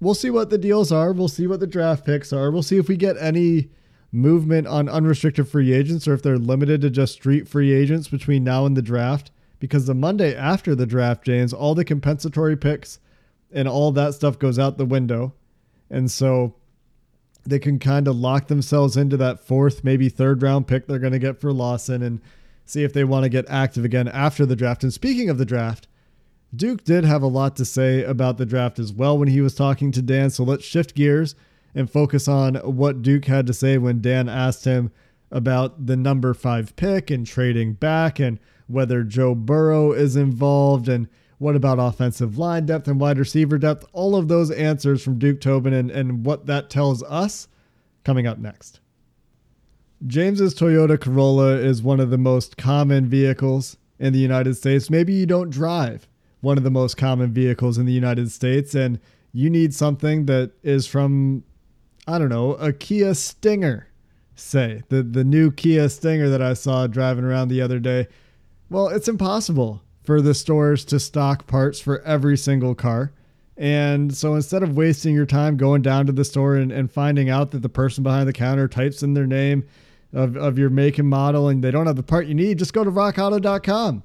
we'll 0.00 0.14
see 0.14 0.30
what 0.30 0.50
the 0.50 0.58
deals 0.58 0.92
are. 0.92 1.12
We'll 1.12 1.28
see 1.28 1.46
what 1.46 1.60
the 1.60 1.66
draft 1.66 2.04
picks 2.04 2.32
are. 2.32 2.50
We'll 2.50 2.62
see 2.62 2.76
if 2.76 2.88
we 2.88 2.96
get 2.96 3.16
any 3.18 3.70
movement 4.12 4.66
on 4.66 4.88
unrestricted 4.88 5.48
free 5.48 5.72
agents 5.72 6.08
or 6.08 6.14
if 6.14 6.22
they're 6.22 6.38
limited 6.38 6.80
to 6.80 6.90
just 6.90 7.14
street 7.14 7.48
free 7.48 7.72
agents 7.72 8.08
between 8.08 8.44
now 8.44 8.66
and 8.66 8.76
the 8.76 8.82
draft. 8.82 9.30
Because 9.58 9.86
the 9.86 9.94
Monday 9.94 10.34
after 10.34 10.74
the 10.74 10.86
draft, 10.86 11.24
James, 11.24 11.52
all 11.52 11.74
the 11.74 11.84
compensatory 11.84 12.56
picks 12.56 12.98
and 13.52 13.68
all 13.68 13.92
that 13.92 14.14
stuff 14.14 14.38
goes 14.38 14.58
out 14.58 14.78
the 14.78 14.84
window. 14.84 15.34
And 15.90 16.10
so 16.10 16.54
they 17.44 17.58
can 17.58 17.78
kind 17.78 18.08
of 18.08 18.16
lock 18.16 18.48
themselves 18.48 18.96
into 18.96 19.16
that 19.18 19.40
fourth, 19.40 19.84
maybe 19.84 20.08
third 20.08 20.42
round 20.42 20.66
pick 20.66 20.86
they're 20.86 20.98
going 20.98 21.12
to 21.12 21.18
get 21.18 21.40
for 21.40 21.52
Lawson 21.52 22.02
and 22.02 22.20
see 22.64 22.84
if 22.84 22.92
they 22.92 23.04
want 23.04 23.24
to 23.24 23.28
get 23.28 23.44
active 23.48 23.84
again 23.84 24.08
after 24.08 24.46
the 24.46 24.56
draft. 24.56 24.82
And 24.82 24.92
speaking 24.92 25.28
of 25.28 25.38
the 25.38 25.44
draft, 25.44 25.88
Duke 26.54 26.84
did 26.84 27.04
have 27.04 27.22
a 27.22 27.28
lot 27.28 27.56
to 27.56 27.64
say 27.64 28.02
about 28.02 28.38
the 28.38 28.46
draft 28.46 28.78
as 28.78 28.92
well 28.92 29.16
when 29.16 29.28
he 29.28 29.40
was 29.40 29.54
talking 29.54 29.92
to 29.92 30.02
Dan. 30.02 30.30
So 30.30 30.42
let's 30.42 30.64
shift 30.64 30.94
gears 30.94 31.34
and 31.74 31.90
focus 31.90 32.28
on 32.28 32.56
what 32.56 33.02
Duke 33.02 33.26
had 33.26 33.46
to 33.46 33.54
say 33.54 33.78
when 33.78 34.00
Dan 34.00 34.28
asked 34.28 34.64
him 34.64 34.90
about 35.30 35.86
the 35.86 35.96
number 35.96 36.34
five 36.34 36.74
pick 36.76 37.10
and 37.10 37.26
trading 37.26 37.74
back 37.74 38.18
and 38.18 38.38
whether 38.66 39.02
Joe 39.02 39.34
Burrow 39.34 39.92
is 39.92 40.16
involved 40.16 40.88
and 40.88 41.08
what 41.38 41.56
about 41.56 41.78
offensive 41.78 42.36
line 42.36 42.66
depth 42.66 42.86
and 42.86 43.00
wide 43.00 43.18
receiver 43.18 43.58
depth. 43.58 43.86
All 43.92 44.14
of 44.14 44.28
those 44.28 44.50
answers 44.50 45.02
from 45.02 45.18
Duke 45.18 45.40
Tobin 45.40 45.72
and, 45.72 45.90
and 45.90 46.24
what 46.26 46.46
that 46.46 46.70
tells 46.70 47.02
us 47.04 47.48
coming 48.04 48.26
up 48.26 48.38
next. 48.38 48.80
James's 50.06 50.54
Toyota 50.54 50.98
Corolla 51.00 51.56
is 51.56 51.82
one 51.82 52.00
of 52.00 52.10
the 52.10 52.18
most 52.18 52.56
common 52.56 53.06
vehicles 53.06 53.76
in 53.98 54.12
the 54.12 54.18
United 54.18 54.54
States. 54.54 54.88
Maybe 54.88 55.12
you 55.12 55.26
don't 55.26 55.50
drive 55.50 56.08
one 56.40 56.56
of 56.56 56.64
the 56.64 56.70
most 56.70 56.96
common 56.96 57.32
vehicles 57.32 57.76
in 57.76 57.84
the 57.84 57.92
United 57.92 58.32
States, 58.32 58.74
and 58.74 58.98
you 59.32 59.50
need 59.50 59.74
something 59.74 60.26
that 60.26 60.52
is 60.62 60.86
from, 60.86 61.44
I 62.10 62.18
don't 62.18 62.28
know, 62.28 62.54
a 62.54 62.72
Kia 62.72 63.14
Stinger, 63.14 63.86
say 64.34 64.82
the 64.88 65.02
the 65.04 65.22
new 65.22 65.52
Kia 65.52 65.88
Stinger 65.88 66.28
that 66.28 66.42
I 66.42 66.54
saw 66.54 66.88
driving 66.88 67.24
around 67.24 67.48
the 67.48 67.60
other 67.60 67.78
day. 67.78 68.08
Well, 68.68 68.88
it's 68.88 69.06
impossible 69.06 69.82
for 70.02 70.20
the 70.20 70.34
stores 70.34 70.84
to 70.86 70.98
stock 70.98 71.46
parts 71.46 71.78
for 71.78 72.02
every 72.02 72.36
single 72.36 72.74
car. 72.74 73.12
And 73.56 74.12
so 74.16 74.34
instead 74.34 74.64
of 74.64 74.76
wasting 74.76 75.14
your 75.14 75.26
time 75.26 75.56
going 75.56 75.82
down 75.82 76.06
to 76.06 76.12
the 76.12 76.24
store 76.24 76.56
and, 76.56 76.72
and 76.72 76.90
finding 76.90 77.30
out 77.30 77.52
that 77.52 77.62
the 77.62 77.68
person 77.68 78.02
behind 78.02 78.26
the 78.26 78.32
counter 78.32 78.66
types 78.66 79.04
in 79.04 79.14
their 79.14 79.26
name 79.26 79.64
of, 80.12 80.36
of 80.36 80.58
your 80.58 80.70
make 80.70 80.98
and 80.98 81.08
model 81.08 81.48
and 81.48 81.62
they 81.62 81.70
don't 81.70 81.86
have 81.86 81.96
the 81.96 82.02
part 82.02 82.26
you 82.26 82.34
need, 82.34 82.58
just 82.58 82.72
go 82.72 82.82
to 82.82 82.90
rockauto.com. 82.90 84.02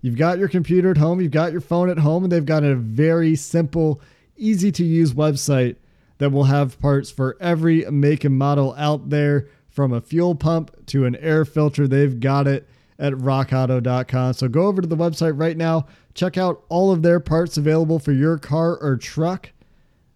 You've 0.00 0.16
got 0.16 0.38
your 0.38 0.48
computer 0.48 0.90
at 0.90 0.96
home, 0.96 1.20
you've 1.20 1.30
got 1.30 1.52
your 1.52 1.60
phone 1.60 1.90
at 1.90 1.98
home, 1.98 2.24
and 2.24 2.32
they've 2.32 2.44
got 2.44 2.64
a 2.64 2.74
very 2.74 3.36
simple, 3.36 4.00
easy 4.36 4.72
to 4.72 4.84
use 4.84 5.12
website 5.14 5.76
that 6.18 6.30
will 6.30 6.44
have 6.44 6.80
parts 6.80 7.10
for 7.10 7.36
every 7.40 7.84
make 7.90 8.24
and 8.24 8.36
model 8.36 8.74
out 8.76 9.10
there 9.10 9.48
from 9.68 9.92
a 9.92 10.00
fuel 10.00 10.34
pump 10.34 10.86
to 10.86 11.04
an 11.04 11.16
air 11.16 11.44
filter. 11.44 11.86
They've 11.86 12.18
got 12.18 12.46
it 12.46 12.68
at 12.98 13.12
rockauto.com. 13.12 14.32
So 14.32 14.48
go 14.48 14.66
over 14.66 14.80
to 14.80 14.88
the 14.88 14.96
website 14.96 15.38
right 15.38 15.56
now, 15.56 15.86
check 16.14 16.38
out 16.38 16.64
all 16.68 16.90
of 16.90 17.02
their 17.02 17.20
parts 17.20 17.58
available 17.58 17.98
for 17.98 18.12
your 18.12 18.38
car 18.38 18.76
or 18.78 18.96
truck. 18.96 19.50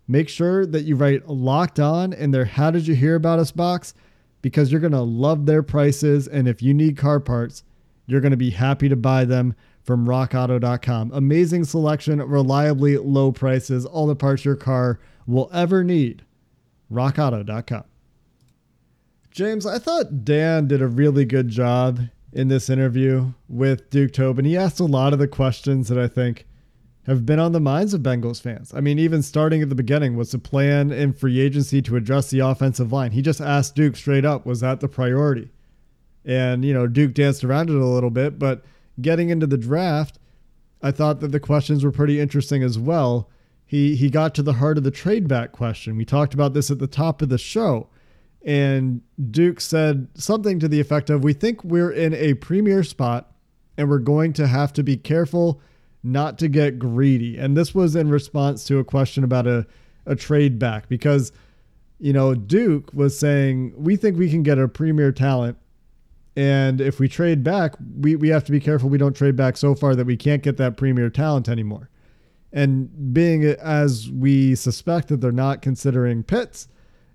Make 0.08 0.28
sure 0.28 0.66
that 0.66 0.84
you 0.84 0.96
write 0.96 1.28
locked 1.28 1.78
on 1.78 2.12
in 2.12 2.30
their 2.30 2.46
How 2.46 2.70
Did 2.70 2.86
You 2.86 2.94
Hear 2.94 3.14
About 3.14 3.38
Us 3.38 3.52
box 3.52 3.94
because 4.42 4.72
you're 4.72 4.80
going 4.80 4.92
to 4.92 5.00
love 5.00 5.46
their 5.46 5.62
prices. 5.62 6.26
And 6.26 6.48
if 6.48 6.62
you 6.62 6.74
need 6.74 6.96
car 6.96 7.20
parts, 7.20 7.62
you're 8.06 8.20
going 8.20 8.32
to 8.32 8.36
be 8.36 8.50
happy 8.50 8.88
to 8.88 8.96
buy 8.96 9.24
them 9.24 9.54
from 9.82 10.06
rockauto.com. 10.06 11.12
Amazing 11.12 11.64
selection, 11.64 12.20
reliably 12.22 12.96
low 12.96 13.30
prices, 13.30 13.86
all 13.86 14.06
the 14.06 14.16
parts 14.16 14.44
your 14.44 14.56
car 14.56 14.98
will 15.26 15.50
ever 15.52 15.85
need. 15.85 16.24
rockauto.com. 16.90 17.85
James, 19.30 19.64
I 19.64 19.78
thought 19.78 20.24
Dan 20.24 20.66
did 20.66 20.83
a 20.83 20.88
really 20.88 21.24
good 21.24 21.48
job 21.48 22.00
in 22.33 22.48
this 22.48 22.68
interview 22.68 23.33
with 23.48 23.88
Duke 23.90 24.12
Tobin. 24.12 24.44
He 24.44 24.56
asked 24.56 24.80
a 24.80 24.85
lot 24.85 25.12
of 25.12 25.18
the 25.18 25.28
questions 25.28 25.88
that 25.88 25.98
I 25.98 26.09
think 26.09 26.46
have 27.06 27.24
been 27.24 27.38
on 27.38 27.52
the 27.52 27.61
minds 27.61 27.94
of 27.94 28.02
Bengals 28.02 28.40
fans. 28.40 28.72
I 28.74 28.80
mean, 28.80 28.98
even 28.98 29.22
starting 29.22 29.62
at 29.62 29.68
the 29.68 29.74
beginning, 29.74 30.16
was 30.16 30.33
the 30.33 30.38
plan 30.38 30.90
in 30.90 31.12
free 31.12 31.40
agency 31.40 31.80
to 31.83 31.96
address 31.96 32.30
the 32.30 32.40
offensive 32.40 32.92
line? 32.92 33.12
He 33.12 33.22
just 33.22 33.40
asked 33.40 33.74
Duke 33.74 33.96
straight 33.96 34.24
up, 34.24 34.44
was 34.44 34.61
that 34.61 34.80
the 34.80 34.88
priority? 34.88 35.50
And, 36.24 36.64
you 36.64 36.74
know, 36.74 36.87
Duke 36.87 37.14
danced 37.14 37.42
around 37.42 37.70
it 37.70 37.76
a 37.76 37.87
little 37.87 38.11
bit, 38.11 38.38
but 38.38 38.64
getting 39.00 39.30
into 39.30 39.46
the 39.46 39.56
draft, 39.56 40.18
I 40.83 40.90
thought 40.90 41.20
that 41.20 41.33
the 41.33 41.40
questions 41.40 41.85
were 41.85 41.90
pretty 41.92 42.20
interesting 42.20 42.62
as 42.62 42.78
well. 42.78 43.30
He 43.70 43.94
he 43.94 44.11
got 44.11 44.35
to 44.35 44.42
the 44.42 44.54
heart 44.54 44.78
of 44.78 44.83
the 44.83 44.90
trade 44.90 45.28
back 45.28 45.52
question. 45.52 45.96
We 45.96 46.04
talked 46.04 46.35
about 46.35 46.54
this 46.54 46.72
at 46.72 46.80
the 46.80 46.88
top 46.88 47.22
of 47.22 47.28
the 47.28 47.38
show. 47.38 47.88
And 48.44 49.00
Duke 49.30 49.61
said 49.61 50.09
something 50.14 50.59
to 50.59 50.66
the 50.66 50.80
effect 50.80 51.09
of 51.09 51.22
We 51.22 51.35
think 51.35 51.62
we're 51.62 51.92
in 51.92 52.12
a 52.14 52.35
premier 52.35 52.83
spot 52.83 53.33
and 53.76 53.88
we're 53.88 54.00
going 54.00 54.33
to 54.33 54.48
have 54.48 54.72
to 54.72 54.83
be 54.83 54.96
careful 54.96 55.61
not 56.02 56.37
to 56.40 56.48
get 56.48 56.80
greedy. 56.80 57.38
And 57.38 57.56
this 57.56 57.72
was 57.72 57.94
in 57.94 58.11
response 58.11 58.64
to 58.64 58.78
a 58.80 58.85
question 58.85 59.22
about 59.22 59.46
a 59.46 59.68
a 60.04 60.16
trade 60.16 60.59
back 60.59 60.88
because 60.88 61.30
you 62.00 62.12
know 62.12 62.35
Duke 62.35 62.92
was 62.92 63.16
saying 63.16 63.72
we 63.76 63.94
think 63.94 64.18
we 64.18 64.30
can 64.30 64.42
get 64.42 64.59
a 64.59 64.66
premier 64.66 65.12
talent 65.12 65.56
and 66.35 66.80
if 66.80 66.98
we 66.98 67.06
trade 67.06 67.44
back 67.44 67.74
we, 68.00 68.16
we 68.16 68.30
have 68.30 68.42
to 68.44 68.50
be 68.50 68.59
careful 68.59 68.88
we 68.88 68.98
don't 68.98 69.14
trade 69.14 69.37
back 69.37 69.56
so 69.56 69.76
far 69.76 69.94
that 69.94 70.06
we 70.06 70.16
can't 70.16 70.42
get 70.42 70.56
that 70.56 70.76
premier 70.76 71.11
talent 71.11 71.48
anymore 71.48 71.89
and 72.52 73.14
being 73.14 73.44
as 73.44 74.10
we 74.10 74.54
suspect 74.54 75.08
that 75.08 75.20
they're 75.20 75.32
not 75.32 75.62
considering 75.62 76.22
Pitts 76.22 76.68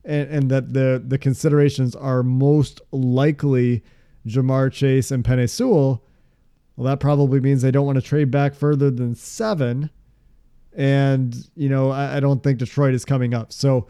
and, 0.03 0.29
and 0.29 0.51
that 0.51 0.73
the 0.73 1.03
the 1.05 1.17
considerations 1.17 1.95
are 1.95 2.23
most 2.23 2.81
likely 2.91 3.83
Ja'Marr 4.25 4.71
Chase 4.71 5.11
and 5.11 5.23
Penei 5.23 5.49
Sewell, 5.49 6.03
well, 6.75 6.87
that 6.87 6.99
probably 6.99 7.39
means 7.39 7.61
they 7.61 7.71
don't 7.71 7.85
want 7.85 7.97
to 7.97 8.01
trade 8.01 8.31
back 8.31 8.53
further 8.55 8.89
than 8.91 9.15
seven. 9.15 9.89
And, 10.73 11.35
you 11.55 11.69
know, 11.69 11.91
I, 11.91 12.17
I 12.17 12.19
don't 12.19 12.43
think 12.43 12.59
Detroit 12.59 12.93
is 12.93 13.05
coming 13.05 13.33
up. 13.33 13.53
So 13.53 13.87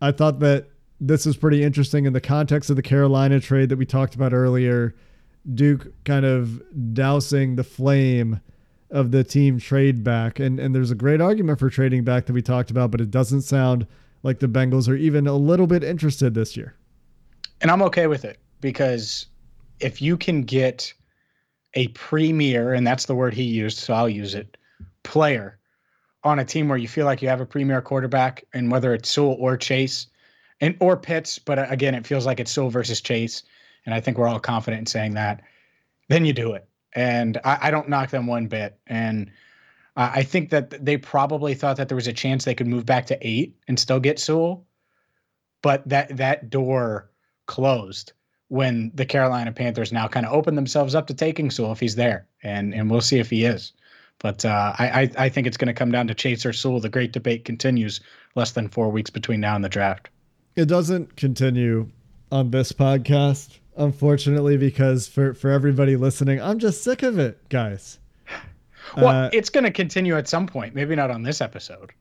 I 0.00 0.12
thought 0.12 0.38
that 0.40 0.68
this 1.00 1.26
is 1.26 1.36
pretty 1.36 1.62
interesting 1.62 2.04
in 2.04 2.12
the 2.12 2.20
context 2.20 2.70
of 2.70 2.76
the 2.76 2.82
Carolina 2.82 3.40
trade 3.40 3.68
that 3.70 3.78
we 3.78 3.86
talked 3.86 4.14
about 4.14 4.32
earlier. 4.32 4.94
Duke 5.54 5.92
kind 6.04 6.24
of 6.24 6.62
dousing 6.94 7.56
the 7.56 7.64
flame 7.64 8.40
of 8.90 9.10
the 9.10 9.24
team 9.24 9.58
trade 9.58 10.02
back. 10.02 10.38
And, 10.38 10.58
and 10.58 10.74
there's 10.74 10.90
a 10.90 10.94
great 10.94 11.20
argument 11.20 11.58
for 11.58 11.70
trading 11.70 12.04
back 12.04 12.26
that 12.26 12.32
we 12.32 12.42
talked 12.42 12.70
about, 12.70 12.90
but 12.90 13.00
it 13.00 13.10
doesn't 13.10 13.42
sound 13.42 13.86
like 14.22 14.38
the 14.38 14.48
Bengals 14.48 14.88
are 14.88 14.96
even 14.96 15.26
a 15.26 15.36
little 15.36 15.66
bit 15.66 15.84
interested 15.84 16.34
this 16.34 16.56
year. 16.56 16.74
And 17.60 17.70
I'm 17.70 17.82
okay 17.82 18.06
with 18.06 18.24
it 18.24 18.38
because 18.60 19.26
if 19.80 20.00
you 20.00 20.16
can 20.16 20.42
get 20.42 20.92
a 21.74 21.88
premier, 21.88 22.72
and 22.72 22.86
that's 22.86 23.06
the 23.06 23.14
word 23.14 23.34
he 23.34 23.42
used, 23.42 23.78
so 23.78 23.94
I'll 23.94 24.08
use 24.08 24.34
it, 24.34 24.56
player 25.02 25.58
on 26.24 26.38
a 26.38 26.44
team 26.44 26.68
where 26.68 26.78
you 26.78 26.88
feel 26.88 27.04
like 27.04 27.22
you 27.22 27.28
have 27.28 27.40
a 27.40 27.46
premier 27.46 27.80
quarterback, 27.80 28.44
and 28.52 28.70
whether 28.70 28.92
it's 28.94 29.08
Sewell 29.08 29.36
or 29.38 29.56
Chase, 29.56 30.06
and 30.60 30.76
or 30.80 30.96
Pitts, 30.96 31.38
but 31.38 31.58
uh, 31.58 31.66
again, 31.68 31.94
it 31.94 32.06
feels 32.06 32.26
like 32.26 32.40
it's 32.40 32.50
Sewell 32.50 32.70
versus 32.70 33.00
Chase, 33.00 33.44
and 33.86 33.94
I 33.94 34.00
think 34.00 34.18
we're 34.18 34.26
all 34.26 34.40
confident 34.40 34.80
in 34.80 34.86
saying 34.86 35.14
that. 35.14 35.42
Then 36.08 36.24
you 36.24 36.32
do 36.32 36.54
it, 36.54 36.66
and 36.98 37.38
I, 37.44 37.58
I 37.62 37.70
don't 37.70 37.88
knock 37.88 38.10
them 38.10 38.26
one 38.26 38.48
bit. 38.48 38.76
And 38.88 39.30
I 39.96 40.24
think 40.24 40.50
that 40.50 40.84
they 40.84 40.96
probably 40.96 41.54
thought 41.54 41.76
that 41.76 41.88
there 41.88 41.96
was 41.96 42.08
a 42.08 42.12
chance 42.12 42.44
they 42.44 42.56
could 42.56 42.66
move 42.66 42.86
back 42.86 43.06
to 43.06 43.18
eight 43.20 43.56
and 43.68 43.78
still 43.78 44.00
get 44.00 44.18
Sewell, 44.18 44.66
but 45.62 45.88
that 45.88 46.16
that 46.16 46.50
door 46.50 47.10
closed 47.46 48.12
when 48.48 48.90
the 48.94 49.06
Carolina 49.06 49.52
Panthers 49.52 49.92
now 49.92 50.08
kind 50.08 50.26
of 50.26 50.32
opened 50.32 50.58
themselves 50.58 50.94
up 50.96 51.06
to 51.06 51.14
taking 51.14 51.50
Sewell 51.50 51.72
if 51.72 51.80
he's 51.80 51.94
there, 51.94 52.26
and 52.42 52.74
and 52.74 52.90
we'll 52.90 53.00
see 53.00 53.18
if 53.20 53.30
he 53.30 53.44
is. 53.44 53.72
But 54.18 54.44
uh, 54.44 54.72
I 54.78 55.10
I 55.16 55.28
think 55.28 55.46
it's 55.46 55.56
going 55.56 55.68
to 55.68 55.74
come 55.74 55.92
down 55.92 56.08
to 56.08 56.14
Chase 56.14 56.44
or 56.44 56.52
Sewell. 56.52 56.80
The 56.80 56.88
great 56.88 57.12
debate 57.12 57.44
continues 57.44 58.00
less 58.34 58.52
than 58.52 58.68
four 58.68 58.90
weeks 58.90 59.10
between 59.10 59.40
now 59.40 59.54
and 59.54 59.64
the 59.64 59.68
draft. 59.68 60.10
It 60.56 60.66
doesn't 60.66 61.16
continue 61.16 61.90
on 62.32 62.50
this 62.50 62.72
podcast, 62.72 63.58
unfortunately, 63.78 64.56
because 64.56 65.08
for 65.08 65.34
for 65.34 65.50
everybody 65.50 65.96
listening, 65.96 66.40
I'm 66.40 66.58
just 66.58 66.82
sick 66.82 67.02
of 67.02 67.18
it, 67.18 67.48
guys. 67.48 67.98
Well, 68.96 69.08
uh, 69.08 69.30
it's 69.32 69.50
going 69.50 69.64
to 69.64 69.70
continue 69.70 70.16
at 70.16 70.28
some 70.28 70.46
point. 70.46 70.74
Maybe 70.74 70.96
not 70.96 71.10
on 71.10 71.22
this 71.22 71.40
episode, 71.40 71.92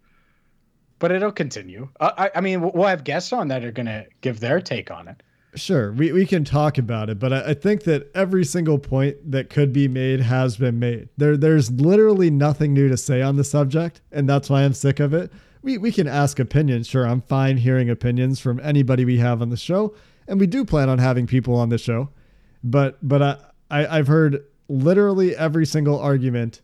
but 1.00 1.12
it'll 1.12 1.32
continue. 1.32 1.90
Uh, 2.00 2.12
I, 2.18 2.32
I, 2.36 2.42
mean, 2.42 2.62
we'll 2.62 2.88
have 2.88 3.04
guests 3.04 3.34
on 3.34 3.50
that 3.50 3.64
are 3.64 3.72
going 3.72 3.88
to 3.88 4.06
give 4.22 4.40
their 4.40 4.62
take 4.62 4.92
on 4.92 5.08
it. 5.08 5.22
Sure, 5.56 5.92
we, 5.92 6.12
we 6.12 6.26
can 6.26 6.44
talk 6.44 6.78
about 6.78 7.10
it, 7.10 7.20
but 7.20 7.34
I, 7.34 7.50
I, 7.50 7.54
think 7.56 7.84
that 7.84 8.12
every 8.14 8.46
single 8.46 8.78
point 8.78 9.32
that 9.32 9.50
could 9.50 9.74
be 9.74 9.88
made 9.88 10.20
has 10.20 10.56
been 10.56 10.78
made. 10.78 11.10
There, 11.18 11.36
there's 11.36 11.72
literally 11.72 12.30
nothing 12.30 12.74
new 12.74 12.90
to 12.90 12.98
say 12.98 13.22
on 13.22 13.38
the 13.38 13.44
subject, 13.44 14.02
and 14.12 14.30
that's 14.30 14.50
why 14.50 14.64
I'm 14.64 14.74
sick 14.74 15.00
of 15.00 15.14
it. 15.14 15.32
We, 15.64 15.78
we 15.80 15.92
can 15.92 16.08
ask 16.08 16.40
opinions. 16.40 16.88
Sure, 16.88 17.08
I'm 17.08 17.22
fine 17.22 17.58
hearing 17.58 17.90
opinions 17.90 18.40
from 18.40 18.60
anybody 18.60 19.04
we 19.04 19.18
have 19.18 19.42
on 19.42 19.50
the 19.50 19.58
show, 19.58 19.96
and 20.28 20.40
we 20.40 20.48
do 20.48 20.66
plan 20.66 20.90
on 20.90 21.00
having 21.00 21.28
people 21.28 21.56
on 21.56 21.70
the 21.70 21.78
show. 21.78 22.10
But 22.64 22.98
but 23.02 23.22
I, 23.22 23.38
I 23.70 23.98
I've 23.98 24.08
heard 24.08 24.44
literally 24.68 25.36
every 25.36 25.66
single 25.66 26.00
argument 26.00 26.62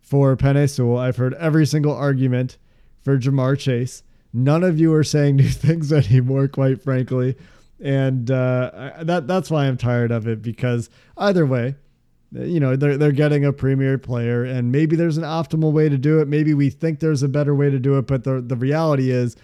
for 0.00 0.36
Penei 0.36 0.70
Sewell. 0.70 0.98
I've 0.98 1.16
heard 1.16 1.34
every 1.34 1.66
single 1.66 1.94
argument 1.94 2.58
for 3.02 3.18
Ja'Marr 3.18 3.58
Chase. 3.58 4.02
None 4.32 4.62
of 4.62 4.78
you 4.78 4.92
are 4.94 5.04
saying 5.04 5.36
new 5.36 5.48
things 5.48 5.92
anymore, 5.92 6.48
quite 6.48 6.82
frankly, 6.82 7.36
and 7.80 8.30
uh, 8.30 8.92
that 9.02 9.26
that's 9.26 9.50
why 9.50 9.66
I'm 9.66 9.76
tired 9.76 10.10
of 10.10 10.26
it. 10.26 10.42
Because 10.42 10.90
either 11.16 11.46
way, 11.46 11.76
you 12.32 12.60
know 12.60 12.76
they're 12.76 12.96
they're 12.96 13.12
getting 13.12 13.44
a 13.44 13.52
premier 13.52 13.98
player, 13.98 14.44
and 14.44 14.70
maybe 14.70 14.96
there's 14.96 15.16
an 15.16 15.24
optimal 15.24 15.72
way 15.72 15.88
to 15.88 15.96
do 15.96 16.20
it. 16.20 16.28
Maybe 16.28 16.54
we 16.54 16.70
think 16.70 17.00
there's 17.00 17.22
a 17.22 17.28
better 17.28 17.54
way 17.54 17.70
to 17.70 17.78
do 17.78 17.96
it, 17.98 18.06
but 18.06 18.24
the 18.24 18.40
the 18.40 18.56
reality 18.56 19.10
is 19.10 19.36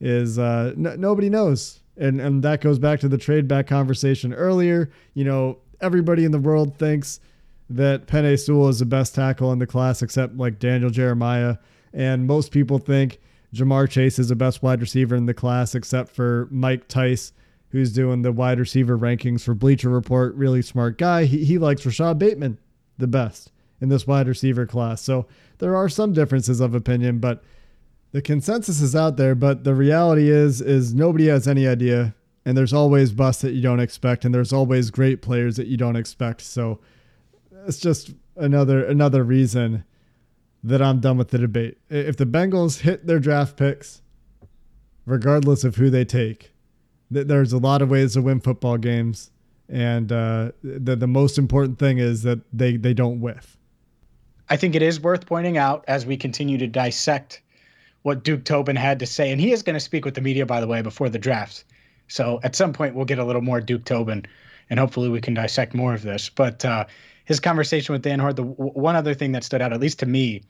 is 0.00 0.38
uh, 0.38 0.74
n- 0.76 1.00
nobody 1.00 1.30
knows, 1.30 1.80
and 1.96 2.20
and 2.20 2.42
that 2.42 2.60
goes 2.60 2.78
back 2.78 3.00
to 3.00 3.08
the 3.08 3.18
trade 3.18 3.48
back 3.48 3.66
conversation 3.66 4.32
earlier. 4.32 4.90
You 5.14 5.24
know, 5.24 5.58
everybody 5.80 6.24
in 6.24 6.32
the 6.32 6.38
world 6.38 6.78
thinks 6.78 7.20
that 7.68 8.06
Penei 8.06 8.38
Sewell 8.38 8.68
is 8.68 8.78
the 8.78 8.86
best 8.86 9.14
tackle 9.14 9.52
in 9.52 9.58
the 9.58 9.66
class, 9.66 10.02
except 10.02 10.36
like 10.36 10.58
Daniel 10.58 10.90
Jeremiah. 10.90 11.56
And 11.92 12.26
most 12.26 12.52
people 12.52 12.78
think 12.78 13.18
Ja'Marr 13.54 13.88
Chase 13.88 14.18
is 14.18 14.28
the 14.28 14.36
best 14.36 14.62
wide 14.62 14.80
receiver 14.80 15.16
in 15.16 15.26
the 15.26 15.34
class, 15.34 15.74
except 15.74 16.10
for 16.14 16.48
Mike 16.50 16.88
Tice, 16.88 17.32
who's 17.70 17.92
doing 17.92 18.22
the 18.22 18.32
wide 18.32 18.60
receiver 18.60 18.96
rankings 18.96 19.42
for 19.42 19.54
Bleacher 19.54 19.88
Report. 19.88 20.34
Really 20.34 20.62
smart 20.62 20.98
guy. 20.98 21.24
He, 21.24 21.44
he 21.44 21.58
likes 21.58 21.84
Rashod 21.84 22.18
Bateman 22.18 22.58
the 22.98 23.06
best 23.06 23.50
in 23.80 23.88
this 23.88 24.06
wide 24.06 24.28
receiver 24.28 24.66
class. 24.66 25.02
So 25.02 25.26
there 25.58 25.76
are 25.76 25.88
some 25.88 26.12
differences 26.12 26.60
of 26.60 26.74
opinion, 26.74 27.18
but 27.18 27.42
the 28.16 28.22
consensus 28.22 28.80
is 28.80 28.96
out 28.96 29.18
there. 29.18 29.34
But 29.34 29.64
the 29.64 29.74
reality 29.74 30.30
is, 30.30 30.62
is 30.62 30.94
nobody 30.94 31.26
has 31.26 31.46
any 31.46 31.68
idea. 31.68 32.14
And 32.46 32.56
there's 32.56 32.72
always 32.72 33.12
busts 33.12 33.42
that 33.42 33.52
you 33.52 33.60
don't 33.60 33.78
expect, 33.78 34.24
and 34.24 34.34
there's 34.34 34.54
always 34.54 34.90
great 34.90 35.20
players 35.20 35.56
that 35.56 35.66
you 35.66 35.76
don't 35.76 35.96
expect. 35.96 36.40
So 36.40 36.80
it's 37.66 37.78
just 37.78 38.14
another 38.36 38.86
another 38.86 39.22
reason 39.22 39.84
that 40.64 40.80
I'm 40.80 41.00
done 41.00 41.18
with 41.18 41.28
the 41.28 41.38
debate. 41.38 41.76
If 41.90 42.16
the 42.16 42.24
Bengals 42.24 42.80
hit 42.80 43.06
their 43.06 43.18
draft 43.18 43.58
picks, 43.58 44.00
regardless 45.04 45.64
of 45.64 45.76
who 45.76 45.90
they 45.90 46.06
take, 46.06 46.54
there's 47.10 47.52
a 47.52 47.58
lot 47.58 47.82
of 47.82 47.90
ways 47.90 48.14
to 48.14 48.22
win 48.22 48.40
football 48.40 48.78
games, 48.78 49.30
and 49.68 50.10
uh, 50.10 50.52
the 50.62 50.96
the 50.96 51.08
most 51.08 51.36
important 51.36 51.78
thing 51.78 51.98
is 51.98 52.22
that 52.22 52.38
they 52.50 52.78
they 52.78 52.94
don't 52.94 53.20
whiff. 53.20 53.58
I 54.48 54.56
think 54.56 54.74
it 54.74 54.82
is 54.82 55.00
worth 55.00 55.26
pointing 55.26 55.58
out 55.58 55.84
as 55.86 56.06
we 56.06 56.16
continue 56.16 56.56
to 56.58 56.66
dissect 56.66 57.42
what 58.06 58.22
Duke 58.22 58.44
Tobin 58.44 58.76
had 58.76 59.00
to 59.00 59.06
say, 59.06 59.32
and 59.32 59.40
he 59.40 59.50
is 59.50 59.64
going 59.64 59.74
to 59.74 59.80
speak 59.80 60.04
with 60.04 60.14
the 60.14 60.20
media, 60.20 60.46
by 60.46 60.60
the 60.60 60.68
way, 60.68 60.80
before 60.80 61.08
the 61.08 61.18
draft. 61.18 61.64
So 62.06 62.38
at 62.44 62.54
some 62.54 62.72
point 62.72 62.94
we'll 62.94 63.04
get 63.04 63.18
a 63.18 63.24
little 63.24 63.42
more 63.42 63.60
Duke 63.60 63.84
Tobin, 63.84 64.24
and 64.70 64.78
hopefully 64.78 65.08
we 65.08 65.20
can 65.20 65.34
dissect 65.34 65.74
more 65.74 65.92
of 65.92 66.02
this. 66.02 66.28
But 66.28 66.64
uh, 66.64 66.84
his 67.24 67.40
conversation 67.40 67.92
with 67.92 68.02
Dan 68.02 68.20
Hoard, 68.20 68.36
the 68.36 68.44
one 68.44 68.94
other 68.94 69.12
thing 69.12 69.32
that 69.32 69.42
stood 69.42 69.60
out, 69.60 69.72
at 69.72 69.80
least 69.80 69.98
to 69.98 70.06
me, 70.06 70.44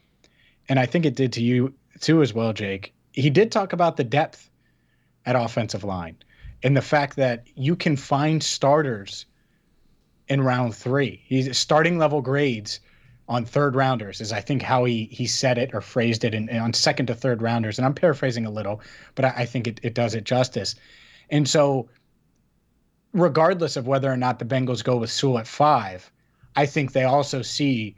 and 0.68 0.78
I 0.78 0.84
think 0.84 1.06
it 1.06 1.16
did 1.16 1.32
to 1.32 1.42
you 1.42 1.72
too 1.98 2.20
as 2.20 2.34
well, 2.34 2.52
Jake. 2.52 2.92
He 3.12 3.30
did 3.30 3.50
talk 3.50 3.72
about 3.72 3.96
the 3.96 4.04
depth 4.04 4.50
at 5.24 5.34
offensive 5.34 5.82
line 5.82 6.18
and 6.62 6.76
the 6.76 6.82
fact 6.82 7.16
that 7.16 7.46
you 7.54 7.74
can 7.74 7.96
find 7.96 8.42
starters 8.42 9.24
in 10.28 10.42
round 10.42 10.76
three. 10.76 11.22
He's 11.24 11.56
starting 11.56 11.96
level 11.96 12.20
grades 12.20 12.80
on 13.28 13.44
third 13.44 13.74
rounders 13.74 14.20
is 14.20 14.32
I 14.32 14.40
think 14.40 14.62
how 14.62 14.84
he 14.84 15.08
he 15.10 15.26
said 15.26 15.58
it 15.58 15.74
or 15.74 15.80
phrased 15.80 16.24
it 16.24 16.34
in, 16.34 16.48
in 16.48 16.58
on 16.58 16.72
second 16.72 17.06
to 17.06 17.14
third 17.14 17.42
rounders. 17.42 17.78
And 17.78 17.86
I'm 17.86 17.94
paraphrasing 17.94 18.46
a 18.46 18.50
little, 18.50 18.80
but 19.14 19.24
I, 19.24 19.34
I 19.38 19.46
think 19.46 19.66
it, 19.66 19.80
it 19.82 19.94
does 19.94 20.14
it 20.14 20.24
justice. 20.24 20.76
And 21.30 21.48
so 21.48 21.88
regardless 23.12 23.76
of 23.76 23.86
whether 23.86 24.10
or 24.10 24.16
not 24.16 24.38
the 24.38 24.44
Bengals 24.44 24.84
go 24.84 24.96
with 24.96 25.10
Sewell 25.10 25.38
at 25.38 25.46
five, 25.46 26.10
I 26.54 26.66
think 26.66 26.92
they 26.92 27.04
also 27.04 27.42
see 27.42 27.96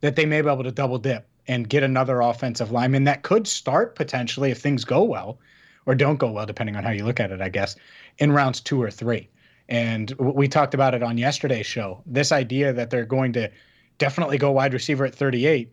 that 0.00 0.16
they 0.16 0.26
may 0.26 0.40
be 0.42 0.50
able 0.50 0.64
to 0.64 0.72
double 0.72 0.98
dip 0.98 1.28
and 1.48 1.68
get 1.68 1.82
another 1.82 2.20
offensive 2.20 2.72
lineman 2.72 3.04
that 3.04 3.22
could 3.22 3.46
start 3.46 3.94
potentially 3.94 4.50
if 4.50 4.60
things 4.60 4.84
go 4.84 5.02
well 5.02 5.38
or 5.86 5.94
don't 5.94 6.18
go 6.18 6.30
well, 6.30 6.46
depending 6.46 6.74
on 6.74 6.82
how 6.82 6.90
you 6.90 7.04
look 7.04 7.20
at 7.20 7.30
it, 7.30 7.40
I 7.40 7.48
guess, 7.48 7.76
in 8.18 8.32
rounds 8.32 8.60
two 8.60 8.82
or 8.82 8.90
three. 8.90 9.28
And 9.68 10.10
we 10.18 10.48
talked 10.48 10.74
about 10.74 10.94
it 10.94 11.02
on 11.02 11.18
yesterday's 11.18 11.66
show. 11.66 12.02
This 12.06 12.32
idea 12.32 12.72
that 12.72 12.90
they're 12.90 13.04
going 13.04 13.32
to 13.34 13.50
definitely 13.98 14.38
go 14.38 14.50
wide 14.50 14.72
receiver 14.72 15.04
at 15.04 15.14
38. 15.14 15.72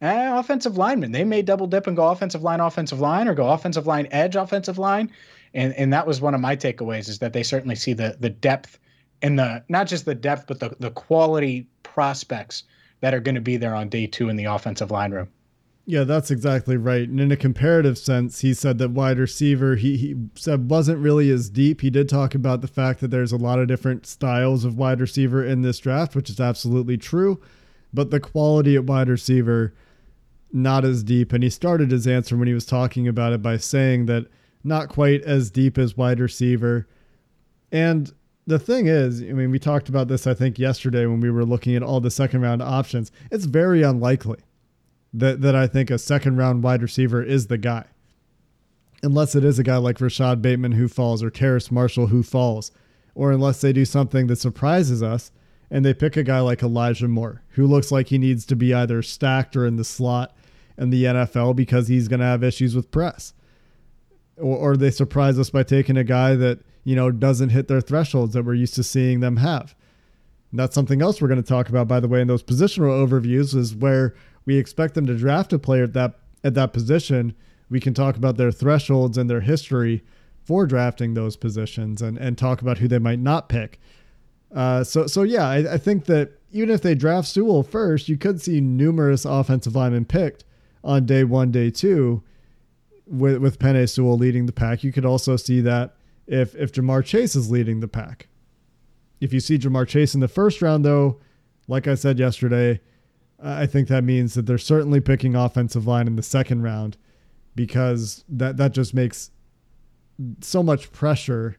Eh, 0.00 0.38
offensive 0.38 0.76
lineman. 0.76 1.12
They 1.12 1.24
may 1.24 1.42
double 1.42 1.66
dip 1.66 1.86
and 1.86 1.96
go 1.96 2.08
offensive 2.08 2.42
line, 2.42 2.60
offensive 2.60 3.00
line, 3.00 3.28
or 3.28 3.34
go 3.34 3.48
offensive 3.48 3.86
line, 3.86 4.06
edge, 4.10 4.36
offensive 4.36 4.78
line. 4.78 5.10
And 5.54 5.72
and 5.74 5.92
that 5.92 6.06
was 6.06 6.20
one 6.20 6.34
of 6.34 6.40
my 6.40 6.56
takeaways 6.56 7.08
is 7.08 7.20
that 7.20 7.32
they 7.32 7.42
certainly 7.42 7.76
see 7.76 7.92
the 7.92 8.16
the 8.18 8.30
depth 8.30 8.78
and 9.22 9.38
the 9.38 9.62
not 9.68 9.86
just 9.86 10.04
the 10.04 10.14
depth, 10.14 10.46
but 10.46 10.60
the 10.60 10.76
the 10.80 10.90
quality 10.90 11.66
prospects 11.82 12.64
that 13.00 13.14
are 13.14 13.20
going 13.20 13.36
to 13.36 13.40
be 13.40 13.56
there 13.56 13.74
on 13.74 13.88
day 13.88 14.06
two 14.06 14.28
in 14.28 14.36
the 14.36 14.44
offensive 14.44 14.90
line 14.90 15.12
room. 15.12 15.28
Yeah, 15.86 16.04
that's 16.04 16.30
exactly 16.30 16.78
right. 16.78 17.06
And 17.06 17.20
in 17.20 17.30
a 17.30 17.36
comparative 17.36 17.98
sense, 17.98 18.40
he 18.40 18.54
said 18.54 18.78
that 18.78 18.92
wide 18.92 19.18
receiver 19.18 19.76
he, 19.76 19.96
he 19.98 20.16
said 20.34 20.70
wasn't 20.70 21.00
really 21.00 21.30
as 21.30 21.50
deep. 21.50 21.82
He 21.82 21.90
did 21.90 22.08
talk 22.08 22.34
about 22.34 22.62
the 22.62 22.68
fact 22.68 23.00
that 23.00 23.10
there's 23.10 23.32
a 23.32 23.36
lot 23.36 23.58
of 23.58 23.68
different 23.68 24.06
styles 24.06 24.64
of 24.64 24.78
wide 24.78 25.00
receiver 25.00 25.44
in 25.44 25.60
this 25.60 25.78
draft, 25.78 26.16
which 26.16 26.30
is 26.30 26.40
absolutely 26.40 26.96
true. 26.96 27.38
But 27.92 28.10
the 28.10 28.18
quality 28.18 28.76
at 28.76 28.84
wide 28.84 29.08
receiver 29.08 29.74
not 30.54 30.84
as 30.84 31.02
deep. 31.02 31.32
And 31.32 31.42
he 31.42 31.50
started 31.50 31.90
his 31.90 32.06
answer 32.06 32.36
when 32.36 32.48
he 32.48 32.54
was 32.54 32.64
talking 32.64 33.08
about 33.08 33.32
it 33.32 33.42
by 33.42 33.56
saying 33.56 34.06
that 34.06 34.26
not 34.62 34.88
quite 34.88 35.20
as 35.22 35.50
deep 35.50 35.76
as 35.76 35.96
wide 35.96 36.20
receiver. 36.20 36.86
And 37.72 38.10
the 38.46 38.58
thing 38.58 38.86
is, 38.86 39.20
I 39.20 39.32
mean, 39.32 39.50
we 39.50 39.58
talked 39.58 39.88
about 39.88 40.08
this, 40.08 40.26
I 40.26 40.32
think, 40.32 40.58
yesterday 40.58 41.06
when 41.06 41.20
we 41.20 41.30
were 41.30 41.44
looking 41.44 41.74
at 41.74 41.82
all 41.82 42.00
the 42.00 42.10
second 42.10 42.40
round 42.40 42.62
options. 42.62 43.10
It's 43.30 43.46
very 43.46 43.82
unlikely 43.82 44.43
that, 45.14 45.40
that 45.40 45.54
I 45.54 45.66
think 45.66 45.90
a 45.90 45.98
second 45.98 46.36
round 46.36 46.62
wide 46.62 46.82
receiver 46.82 47.22
is 47.22 47.46
the 47.46 47.58
guy. 47.58 47.84
Unless 49.02 49.34
it 49.34 49.44
is 49.44 49.58
a 49.58 49.62
guy 49.62 49.76
like 49.76 50.00
Rashod 50.00 50.42
Bateman 50.42 50.72
who 50.72 50.88
falls 50.88 51.22
or 51.22 51.30
Terrace 51.30 51.70
Marshall 51.70 52.08
who 52.08 52.22
falls, 52.22 52.72
or 53.14 53.32
unless 53.32 53.60
they 53.60 53.72
do 53.72 53.84
something 53.84 54.26
that 54.26 54.36
surprises 54.36 55.02
us 55.02 55.30
and 55.70 55.84
they 55.84 55.94
pick 55.94 56.16
a 56.16 56.22
guy 56.22 56.40
like 56.40 56.62
Elijah 56.62 57.08
Moore 57.08 57.42
who 57.50 57.66
looks 57.66 57.92
like 57.92 58.08
he 58.08 58.18
needs 58.18 58.44
to 58.46 58.56
be 58.56 58.74
either 58.74 59.02
stacked 59.02 59.56
or 59.56 59.66
in 59.66 59.76
the 59.76 59.84
slot 59.84 60.36
in 60.76 60.90
the 60.90 61.04
NFL 61.04 61.54
because 61.54 61.88
he's 61.88 62.08
going 62.08 62.20
to 62.20 62.26
have 62.26 62.42
issues 62.42 62.74
with 62.74 62.90
press. 62.90 63.32
Or, 64.36 64.56
or 64.56 64.76
they 64.76 64.90
surprise 64.90 65.38
us 65.38 65.50
by 65.50 65.62
taking 65.62 65.96
a 65.96 66.04
guy 66.04 66.34
that 66.34 66.60
you 66.84 66.94
know, 66.94 67.10
doesn't 67.10 67.48
hit 67.48 67.66
their 67.66 67.80
thresholds 67.80 68.34
that 68.34 68.44
we're 68.44 68.54
used 68.54 68.74
to 68.74 68.82
seeing 68.82 69.20
them 69.20 69.38
have. 69.38 69.74
And 70.50 70.60
that's 70.60 70.74
something 70.74 71.02
else 71.02 71.20
we're 71.20 71.28
going 71.28 71.42
to 71.42 71.48
talk 71.48 71.68
about, 71.68 71.88
by 71.88 71.98
the 71.98 72.08
way, 72.08 72.20
in 72.20 72.28
those 72.28 72.42
positional 72.42 73.06
overviews 73.06 73.56
is 73.56 73.74
where 73.74 74.14
we 74.46 74.56
expect 74.56 74.94
them 74.94 75.06
to 75.06 75.16
draft 75.16 75.52
a 75.52 75.58
player 75.58 75.84
at 75.84 75.92
that 75.94 76.18
at 76.42 76.54
that 76.54 76.72
position. 76.72 77.34
We 77.70 77.80
can 77.80 77.94
talk 77.94 78.16
about 78.16 78.36
their 78.36 78.52
thresholds 78.52 79.16
and 79.16 79.28
their 79.28 79.40
history 79.40 80.02
for 80.42 80.66
drafting 80.66 81.14
those 81.14 81.36
positions 81.36 82.02
and, 82.02 82.18
and 82.18 82.36
talk 82.36 82.60
about 82.60 82.78
who 82.78 82.86
they 82.86 82.98
might 82.98 83.18
not 83.18 83.48
pick. 83.48 83.80
Uh, 84.54 84.84
so 84.84 85.06
so 85.06 85.22
yeah, 85.22 85.48
I, 85.48 85.74
I 85.74 85.78
think 85.78 86.04
that 86.04 86.38
even 86.52 86.70
if 86.70 86.82
they 86.82 86.94
draft 86.94 87.26
Sewell 87.26 87.62
first, 87.62 88.08
you 88.08 88.16
could 88.16 88.40
see 88.40 88.60
numerous 88.60 89.24
offensive 89.24 89.74
linemen 89.74 90.04
picked 90.04 90.44
on 90.84 91.06
day 91.06 91.24
one, 91.24 91.50
day 91.50 91.70
two, 91.70 92.22
with 93.06 93.38
with 93.38 93.58
Penei 93.58 93.88
Sewell 93.88 94.16
leading 94.16 94.46
the 94.46 94.52
pack. 94.52 94.84
You 94.84 94.92
could 94.92 95.04
also 95.04 95.36
see 95.36 95.60
that 95.62 95.96
if 96.26 96.54
if 96.54 96.72
Ja'Marr 96.72 97.04
Chase 97.04 97.34
is 97.34 97.50
leading 97.50 97.80
the 97.80 97.88
pack. 97.88 98.28
If 99.20 99.32
you 99.32 99.40
see 99.40 99.58
Ja'Marr 99.58 99.88
Chase 99.88 100.14
in 100.14 100.20
the 100.20 100.28
first 100.28 100.62
round, 100.62 100.84
though, 100.84 101.20
like 101.66 101.88
I 101.88 101.94
said 101.94 102.18
yesterday, 102.18 102.80
I 103.44 103.66
think 103.66 103.88
that 103.88 104.04
means 104.04 104.34
that 104.34 104.46
they're 104.46 104.56
certainly 104.58 105.00
picking 105.00 105.34
offensive 105.36 105.86
line 105.86 106.06
in 106.06 106.16
the 106.16 106.22
second 106.22 106.62
round 106.62 106.96
because 107.54 108.24
that 108.28 108.56
that 108.56 108.72
just 108.72 108.94
makes 108.94 109.30
so 110.40 110.62
much 110.62 110.90
pressure 110.92 111.56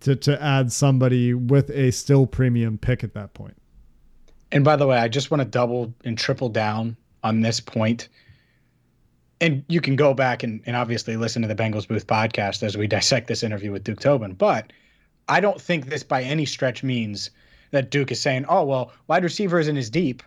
to 0.00 0.16
to 0.16 0.42
add 0.42 0.72
somebody 0.72 1.32
with 1.32 1.70
a 1.70 1.92
still 1.92 2.26
premium 2.26 2.78
pick 2.78 3.04
at 3.04 3.14
that 3.14 3.32
point. 3.34 3.56
And 4.52 4.64
by 4.64 4.76
the 4.76 4.86
way, 4.86 4.98
I 4.98 5.08
just 5.08 5.30
want 5.30 5.40
to 5.40 5.48
double 5.48 5.94
and 6.04 6.18
triple 6.18 6.48
down 6.48 6.96
on 7.22 7.40
this 7.40 7.60
point. 7.60 8.08
and 9.40 9.64
you 9.68 9.80
can 9.80 9.96
go 9.96 10.14
back 10.14 10.42
and, 10.42 10.60
and 10.66 10.76
obviously 10.76 11.16
listen 11.16 11.42
to 11.42 11.48
the 11.48 11.54
Bengals 11.54 11.88
Booth 11.88 12.06
podcast 12.06 12.62
as 12.62 12.76
we 12.76 12.86
dissect 12.96 13.26
this 13.28 13.42
interview 13.42 13.72
with 13.72 13.84
Duke 13.84 14.00
Tobin. 14.00 14.34
But 14.34 14.72
I 15.28 15.40
don't 15.40 15.60
think 15.60 15.86
this 15.86 16.02
by 16.02 16.22
any 16.22 16.46
stretch 16.46 16.82
means 16.82 17.30
that 17.70 17.90
Duke 17.90 18.12
is 18.12 18.20
saying, 18.20 18.46
oh, 18.48 18.64
well, 18.64 18.92
wide 19.08 19.24
receiver 19.24 19.58
isn't 19.58 19.76
as 19.76 19.90
deep. 19.90 20.22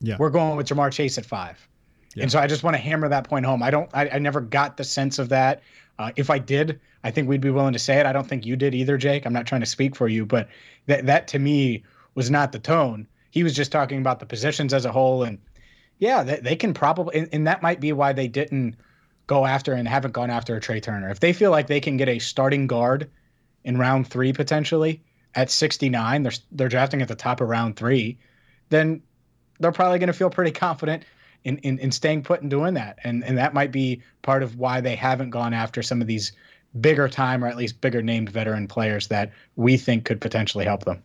Yeah. 0.00 0.16
We're 0.18 0.30
going 0.30 0.56
with 0.56 0.68
Ja'Marr 0.68 0.92
Chase 0.92 1.18
at 1.18 1.26
five. 1.26 1.66
Yeah. 2.14 2.24
And 2.24 2.32
so 2.32 2.38
I 2.38 2.46
just 2.46 2.62
want 2.62 2.74
to 2.74 2.78
hammer 2.78 3.08
that 3.08 3.28
point 3.28 3.46
home. 3.46 3.62
I 3.62 3.70
don't, 3.70 3.90
I, 3.92 4.08
I 4.08 4.18
never 4.18 4.40
got 4.40 4.76
the 4.76 4.84
sense 4.84 5.18
of 5.18 5.28
that. 5.30 5.62
Uh, 5.98 6.12
if 6.16 6.30
I 6.30 6.38
did, 6.38 6.80
I 7.04 7.10
think 7.10 7.28
we'd 7.28 7.40
be 7.40 7.50
willing 7.50 7.72
to 7.72 7.78
say 7.78 7.98
it. 7.98 8.06
I 8.06 8.12
don't 8.12 8.26
think 8.26 8.46
you 8.46 8.56
did 8.56 8.74
either, 8.74 8.96
Jake. 8.96 9.26
I'm 9.26 9.32
not 9.32 9.46
trying 9.46 9.60
to 9.60 9.66
speak 9.66 9.96
for 9.96 10.08
you, 10.08 10.24
but 10.24 10.48
that, 10.86 11.06
that 11.06 11.28
to 11.28 11.38
me 11.38 11.84
was 12.14 12.30
not 12.30 12.52
the 12.52 12.58
tone. 12.58 13.06
He 13.30 13.42
was 13.42 13.54
just 13.54 13.72
talking 13.72 13.98
about 13.98 14.20
the 14.20 14.26
positions 14.26 14.72
as 14.72 14.84
a 14.84 14.92
whole 14.92 15.22
and 15.22 15.38
yeah, 15.98 16.22
they, 16.22 16.36
they 16.36 16.56
can 16.56 16.74
probably, 16.74 17.18
and, 17.18 17.28
and, 17.32 17.46
that 17.48 17.62
might 17.62 17.80
be 17.80 17.92
why 17.92 18.12
they 18.12 18.28
didn't 18.28 18.76
go 19.26 19.44
after 19.44 19.72
and 19.72 19.86
haven't 19.86 20.12
gone 20.12 20.30
after 20.30 20.56
a 20.56 20.60
Trai 20.60 20.80
Turner. 20.80 21.10
If 21.10 21.20
they 21.20 21.32
feel 21.32 21.50
like 21.50 21.66
they 21.66 21.80
can 21.80 21.96
get 21.96 22.08
a 22.08 22.20
starting 22.20 22.66
guard 22.66 23.10
in 23.64 23.76
round 23.76 24.06
three 24.06 24.32
potentially 24.32 25.02
at 25.34 25.50
69, 25.50 26.22
they're 26.22 26.32
they're 26.52 26.68
drafting 26.68 27.02
at 27.02 27.08
the 27.08 27.16
top 27.16 27.40
of 27.40 27.48
round 27.48 27.76
three, 27.76 28.18
then 28.68 29.02
they're 29.60 29.72
probably 29.72 29.98
going 29.98 30.08
to 30.08 30.12
feel 30.12 30.30
pretty 30.30 30.52
confident 30.52 31.04
in, 31.44 31.58
in 31.58 31.78
in 31.78 31.90
staying 31.90 32.22
put 32.22 32.42
and 32.42 32.50
doing 32.50 32.74
that. 32.74 32.98
And 33.04 33.24
and 33.24 33.38
that 33.38 33.54
might 33.54 33.72
be 33.72 34.02
part 34.22 34.42
of 34.42 34.56
why 34.56 34.80
they 34.80 34.96
haven't 34.96 35.30
gone 35.30 35.54
after 35.54 35.82
some 35.82 36.00
of 36.00 36.06
these 36.06 36.32
bigger 36.80 37.08
time 37.08 37.42
or 37.44 37.48
at 37.48 37.56
least 37.56 37.80
bigger 37.80 38.02
named 38.02 38.30
veteran 38.30 38.68
players 38.68 39.08
that 39.08 39.32
we 39.56 39.76
think 39.76 40.04
could 40.04 40.20
potentially 40.20 40.64
help 40.64 40.84
them. 40.84 41.02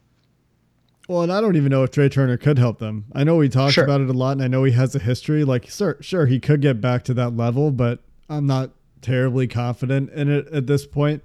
Well, 1.10 1.22
and 1.22 1.34
I 1.34 1.42
don't 1.42 1.58
even 1.58 1.70
know 1.70 1.84
if 1.84 1.92
Trai 1.92 2.10
Turner 2.10 2.38
could 2.38 2.58
help 2.58 2.80
them. 2.80 3.06
I 3.14 3.24
know 3.24 3.36
we 3.36 3.50
talked 3.50 3.74
sure. 3.74 3.84
about 3.84 4.00
it 4.00 4.10
a 4.10 4.14
lot, 4.14 4.34
and 4.34 4.42
I 4.42 4.48
know 4.48 4.64
he 4.64 4.72
has 4.72 4.96
a 4.96 5.00
history. 5.00 5.44
Like, 5.44 5.70
sure, 5.70 5.98
sure, 6.00 6.28
he 6.28 6.40
could 6.40 6.62
get 6.62 6.80
back 6.80 7.04
to 7.06 7.14
that 7.16 7.36
level, 7.36 7.72
but 7.72 8.00
I'm 8.30 8.48
not 8.48 8.72
terribly 9.02 9.48
confident 9.48 10.12
in 10.12 10.30
it 10.30 10.48
at 10.48 10.66
this 10.66 10.86
point. 10.86 11.22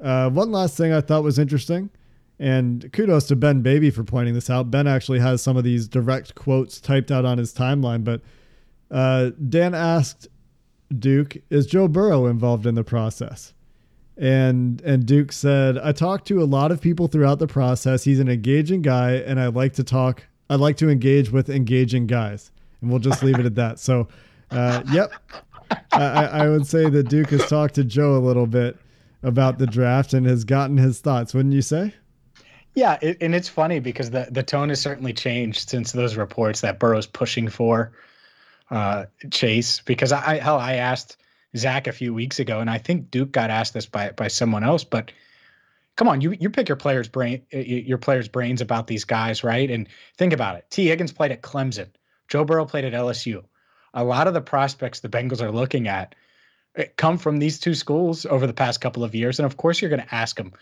Uh, 0.00 0.30
one 0.30 0.52
last 0.52 0.76
thing 0.76 0.92
I 0.92 1.00
thought 1.00 1.24
was 1.24 1.36
interesting, 1.36 1.90
and 2.38 2.92
kudos 2.92 3.26
to 3.28 3.36
Ben 3.36 3.62
Baby 3.62 3.90
for 3.90 4.04
pointing 4.04 4.34
this 4.34 4.50
out. 4.50 4.70
Ben 4.70 4.86
actually 4.86 5.20
has 5.20 5.42
some 5.42 5.56
of 5.56 5.64
these 5.64 5.88
direct 5.88 6.34
quotes 6.34 6.80
typed 6.80 7.10
out 7.10 7.24
on 7.24 7.38
his 7.38 7.52
timeline, 7.54 8.04
but 8.04 8.20
uh, 8.90 9.30
Dan 9.48 9.74
asked 9.74 10.28
Duke, 10.96 11.36
"Is 11.50 11.66
Joe 11.66 11.88
Burrow 11.88 12.26
involved 12.26 12.66
in 12.66 12.74
the 12.74 12.84
process?" 12.84 13.52
and 14.18 14.80
and 14.82 15.06
Duke 15.06 15.32
said, 15.32 15.78
"I 15.78 15.92
talked 15.92 16.26
to 16.28 16.42
a 16.42 16.44
lot 16.44 16.72
of 16.72 16.80
people 16.80 17.06
throughout 17.06 17.38
the 17.38 17.46
process. 17.46 18.04
He's 18.04 18.18
an 18.18 18.28
engaging 18.28 18.82
guy, 18.82 19.12
and 19.12 19.40
I 19.40 19.46
like 19.46 19.74
to 19.74 19.84
talk. 19.84 20.24
I 20.50 20.56
like 20.56 20.76
to 20.78 20.88
engage 20.90 21.30
with 21.30 21.48
engaging 21.48 22.06
guys." 22.06 22.50
And 22.80 22.90
we'll 22.90 23.00
just 23.00 23.22
leave 23.22 23.38
it 23.38 23.46
at 23.46 23.54
that. 23.56 23.78
So, 23.78 24.08
uh, 24.50 24.82
yep, 24.92 25.12
I, 25.92 26.26
I 26.26 26.48
would 26.48 26.66
say 26.66 26.88
that 26.88 27.08
Duke 27.08 27.30
has 27.30 27.48
talked 27.48 27.74
to 27.76 27.84
Joe 27.84 28.16
a 28.16 28.20
little 28.20 28.46
bit 28.46 28.76
about 29.22 29.58
the 29.58 29.66
draft 29.66 30.14
and 30.14 30.26
has 30.26 30.44
gotten 30.44 30.76
his 30.76 31.00
thoughts. 31.00 31.34
Wouldn't 31.34 31.54
you 31.54 31.62
say? 31.62 31.94
Yeah, 32.74 32.98
it, 33.02 33.18
and 33.20 33.34
it's 33.34 33.48
funny 33.48 33.80
because 33.80 34.10
the 34.10 34.28
the 34.30 34.42
tone 34.42 34.68
has 34.68 34.80
certainly 34.80 35.12
changed 35.12 35.68
since 35.68 35.92
those 35.92 36.16
reports 36.16 36.60
that 36.60 36.78
Burrow's 36.78 37.06
pushing 37.06 37.48
for 37.48 37.92
uh, 38.70 39.06
Chase. 39.30 39.80
Because 39.80 40.12
I 40.12 40.38
hell, 40.38 40.58
I 40.58 40.74
asked 40.74 41.16
Zac 41.56 41.86
a 41.86 41.92
few 41.92 42.14
weeks 42.14 42.38
ago, 42.38 42.60
and 42.60 42.70
I 42.70 42.78
think 42.78 43.10
Duke 43.10 43.32
got 43.32 43.50
asked 43.50 43.74
this 43.74 43.86
by 43.86 44.10
by 44.10 44.28
someone 44.28 44.64
else. 44.64 44.84
But 44.84 45.12
come 45.96 46.08
on, 46.08 46.20
you 46.20 46.36
you 46.38 46.50
pick 46.50 46.68
your 46.68 46.76
players' 46.76 47.08
brain 47.08 47.42
your 47.50 47.98
players' 47.98 48.28
brains 48.28 48.60
about 48.60 48.86
these 48.86 49.04
guys, 49.04 49.42
right? 49.42 49.70
And 49.70 49.88
think 50.16 50.32
about 50.32 50.56
it. 50.56 50.66
Tee 50.70 50.86
Higgins 50.86 51.12
played 51.12 51.32
at 51.32 51.42
Clemson. 51.42 51.88
Joe 52.28 52.44
Burrow 52.44 52.66
played 52.66 52.84
at 52.84 52.92
LSU. 52.92 53.44
A 53.94 54.04
lot 54.04 54.28
of 54.28 54.34
the 54.34 54.40
prospects 54.40 55.00
the 55.00 55.08
Bengals 55.08 55.40
are 55.40 55.50
looking 55.50 55.88
at 55.88 56.14
eh, 56.76 56.86
come 56.96 57.18
from 57.18 57.38
these 57.38 57.58
two 57.58 57.74
schools 57.74 58.26
over 58.26 58.46
the 58.46 58.52
past 58.52 58.80
couple 58.80 59.02
of 59.02 59.14
years, 59.14 59.38
and 59.38 59.46
of 59.46 59.56
course 59.56 59.80
you're 59.80 59.90
going 59.90 60.02
to 60.02 60.14
ask 60.14 60.36
them 60.36 60.52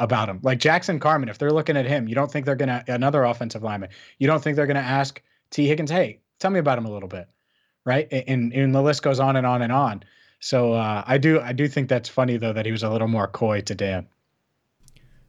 about 0.00 0.28
him. 0.28 0.40
Like 0.42 0.58
Jackson 0.58 0.98
Carman, 0.98 1.28
if 1.28 1.38
they're 1.38 1.52
looking 1.52 1.76
at 1.76 1.86
him, 1.86 2.08
you 2.08 2.14
don't 2.14 2.32
think 2.32 2.46
they're 2.46 2.56
going 2.56 2.68
to 2.68 2.82
another 2.88 3.22
offensive 3.22 3.62
lineman. 3.62 3.90
You 4.18 4.26
don't 4.26 4.42
think 4.42 4.56
they're 4.56 4.66
going 4.66 4.76
to 4.76 4.82
ask 4.82 5.22
Tee 5.50 5.68
Higgins, 5.68 5.90
"Hey, 5.90 6.20
tell 6.40 6.50
me 6.50 6.58
about 6.58 6.78
him 6.78 6.86
a 6.86 6.90
little 6.90 7.08
bit." 7.08 7.28
Right? 7.84 8.08
And 8.10 8.52
and 8.52 8.74
the 8.74 8.82
list 8.82 9.02
goes 9.02 9.20
on 9.20 9.36
and 9.36 9.46
on 9.46 9.62
and 9.62 9.72
on. 9.72 10.02
So 10.40 10.72
uh, 10.72 11.04
I 11.06 11.18
do 11.18 11.40
I 11.40 11.52
do 11.52 11.68
think 11.68 11.88
that's 11.88 12.08
funny 12.08 12.38
though 12.38 12.52
that 12.52 12.66
he 12.66 12.72
was 12.72 12.82
a 12.82 12.90
little 12.90 13.08
more 13.08 13.28
coy 13.28 13.60
to 13.60 13.74
Dan. 13.74 14.08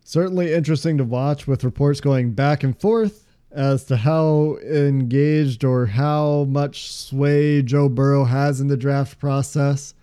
Certainly 0.04 0.54
interesting 0.54 0.98
to 0.98 1.04
watch 1.04 1.48
with 1.48 1.64
reports 1.64 2.02
going 2.02 2.32
back 2.32 2.64
and 2.64 2.80
forth 2.80 3.28
as 3.52 3.84
to 3.86 3.98
how 3.98 4.58
engaged 4.64 5.64
or 5.64 5.86
how 5.86 6.46
much 6.46 6.92
sway 6.92 7.62
Joe 7.62 7.90
Burrow 7.90 8.24
has 8.24 8.62
in 8.62 8.68
the 8.68 8.78
draft 8.78 9.20
process. 9.20 9.94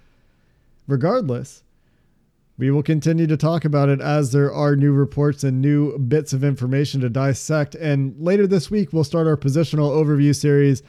Regardless, 0.86 1.62
we 2.58 2.72
will 2.72 2.82
continue 2.82 3.28
to 3.28 3.36
talk 3.36 3.64
about 3.64 3.88
it 3.88 4.00
as 4.00 4.32
there 4.32 4.52
are 4.52 4.74
new 4.74 4.92
reports 4.92 5.44
and 5.44 5.62
new 5.62 5.96
bits 5.96 6.32
of 6.32 6.42
information 6.42 7.00
to 7.00 7.08
dissect. 7.08 7.76
And 7.76 8.16
later 8.18 8.48
this 8.48 8.68
week, 8.68 8.92
we'll 8.92 9.04
start 9.04 9.28
our 9.28 9.36
positional 9.36 9.92
overview 9.92 10.34
series 10.34 10.82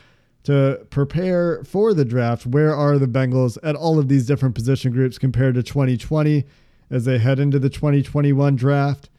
to 0.43 0.85
prepare 0.89 1.63
for 1.63 1.93
the 1.93 2.05
draft. 2.05 2.47
Where 2.47 2.75
are 2.75 2.97
the 2.97 3.05
Bengals 3.05 3.59
at 3.61 3.75
all 3.75 3.99
of 3.99 4.07
these 4.07 4.25
different 4.25 4.55
position 4.55 4.91
groups 4.91 5.19
compared 5.19 5.53
to 5.55 5.63
2020 5.63 6.43
as 6.89 7.05
they 7.05 7.19
head 7.19 7.37
into 7.39 7.59
the 7.59 7.69
2021 7.69 8.55
draft? 8.55 9.09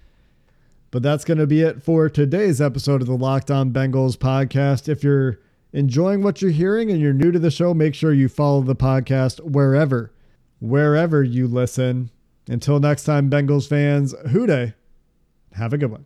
But 0.90 1.04
that's 1.04 1.24
going 1.24 1.38
to 1.38 1.46
be 1.46 1.60
it 1.60 1.84
for 1.84 2.08
today's 2.08 2.60
episode 2.60 3.00
of 3.00 3.06
the 3.06 3.16
Locked 3.16 3.52
On 3.52 3.70
Bengals 3.70 4.16
podcast. 4.16 4.88
If 4.88 5.04
you're 5.04 5.38
enjoying 5.72 6.24
what 6.24 6.42
you're 6.42 6.50
hearing 6.50 6.90
and 6.90 7.00
you're 7.00 7.12
new 7.12 7.30
to 7.30 7.38
the 7.38 7.52
show, 7.52 7.74
make 7.74 7.94
sure 7.94 8.12
you 8.12 8.28
follow 8.28 8.62
the 8.62 8.74
podcast 8.74 9.38
wherever, 9.38 10.10
wherever 10.58 11.22
you 11.22 11.46
listen. 11.46 12.10
Until 12.50 12.80
next 12.80 13.04
time, 13.04 13.30
Bengals 13.30 13.68
fans, 13.68 14.12
Who 14.32 14.44
Dey. 14.44 14.74
Have 15.52 15.72
a 15.72 15.78
good 15.78 15.92
one. 15.92 16.04